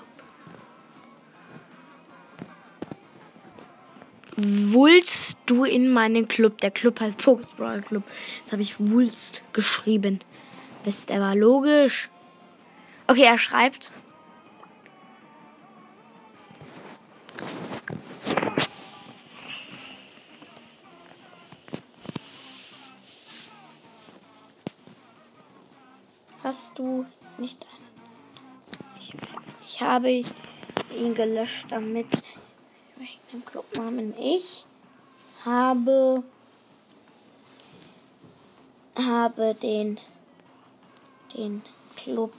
Wulst 4.38 5.38
du 5.46 5.64
in 5.66 5.92
meinen 5.94 6.28
Club? 6.28 6.60
Der 6.62 6.72
Club 6.72 7.00
heißt 7.00 7.20
Pokos 7.20 7.46
Brawl 7.58 7.82
Club. 7.82 8.04
Jetzt 8.40 8.52
habe 8.52 8.62
ich 8.64 8.80
Wulst 8.80 9.44
geschrieben. 9.54 10.22
Bist 10.84 11.12
aber 11.12 11.36
logisch. 11.36 12.10
Okay, 13.06 13.26
er 13.26 13.38
schreibt. 13.38 13.92
Hast 26.52 26.78
du 26.78 27.06
nicht 27.38 27.66
einen? 27.66 29.00
Ich, 29.00 29.14
ich 29.64 29.82
habe 29.82 30.10
ihn 30.10 31.16
gelöscht 31.16 31.68
damit. 31.70 32.08
Welchen 32.98 33.46
Clubnamen? 33.46 34.14
Ich 34.20 34.66
habe 35.46 36.26
habe 38.98 39.56
den 39.56 39.98
den 41.34 41.62
Club 41.96 42.34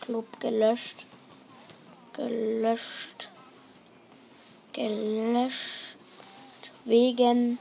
Club 0.00 0.38
gelöscht 0.38 1.06
gelöscht 2.12 3.28
gelöscht 4.72 5.96
wegen 6.84 7.58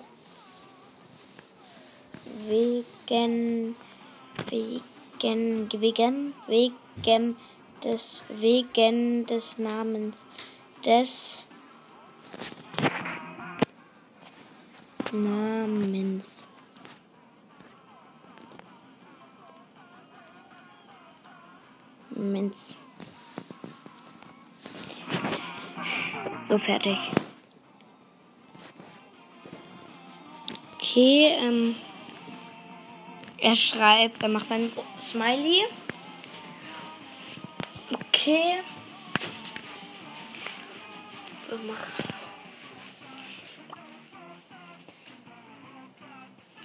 wegen 2.46 3.76
wegen 4.48 5.70
wegen 5.72 6.34
wegen 6.48 7.38
des 7.84 8.24
wegen 8.30 9.26
des 9.26 9.58
Namens 9.58 10.26
des 10.86 11.48
Namens 15.12 16.48
Minz. 22.20 22.76
So 26.44 26.58
fertig. 26.58 26.98
Okay, 30.76 31.36
ähm, 31.40 31.76
er 33.42 33.56
schreibt, 33.56 34.24
er 34.24 34.30
macht 34.30 34.52
ein 34.52 34.72
Smiley. 35.00 35.66
Okay. 37.92 38.60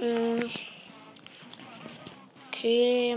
Ähm, 0.00 0.50
okay. 2.48 3.16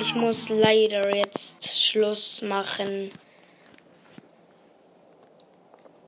Ich 0.00 0.14
muss 0.14 0.48
leider 0.48 1.14
jetzt 1.14 1.64
Schluss 1.64 2.42
machen. 2.42 3.10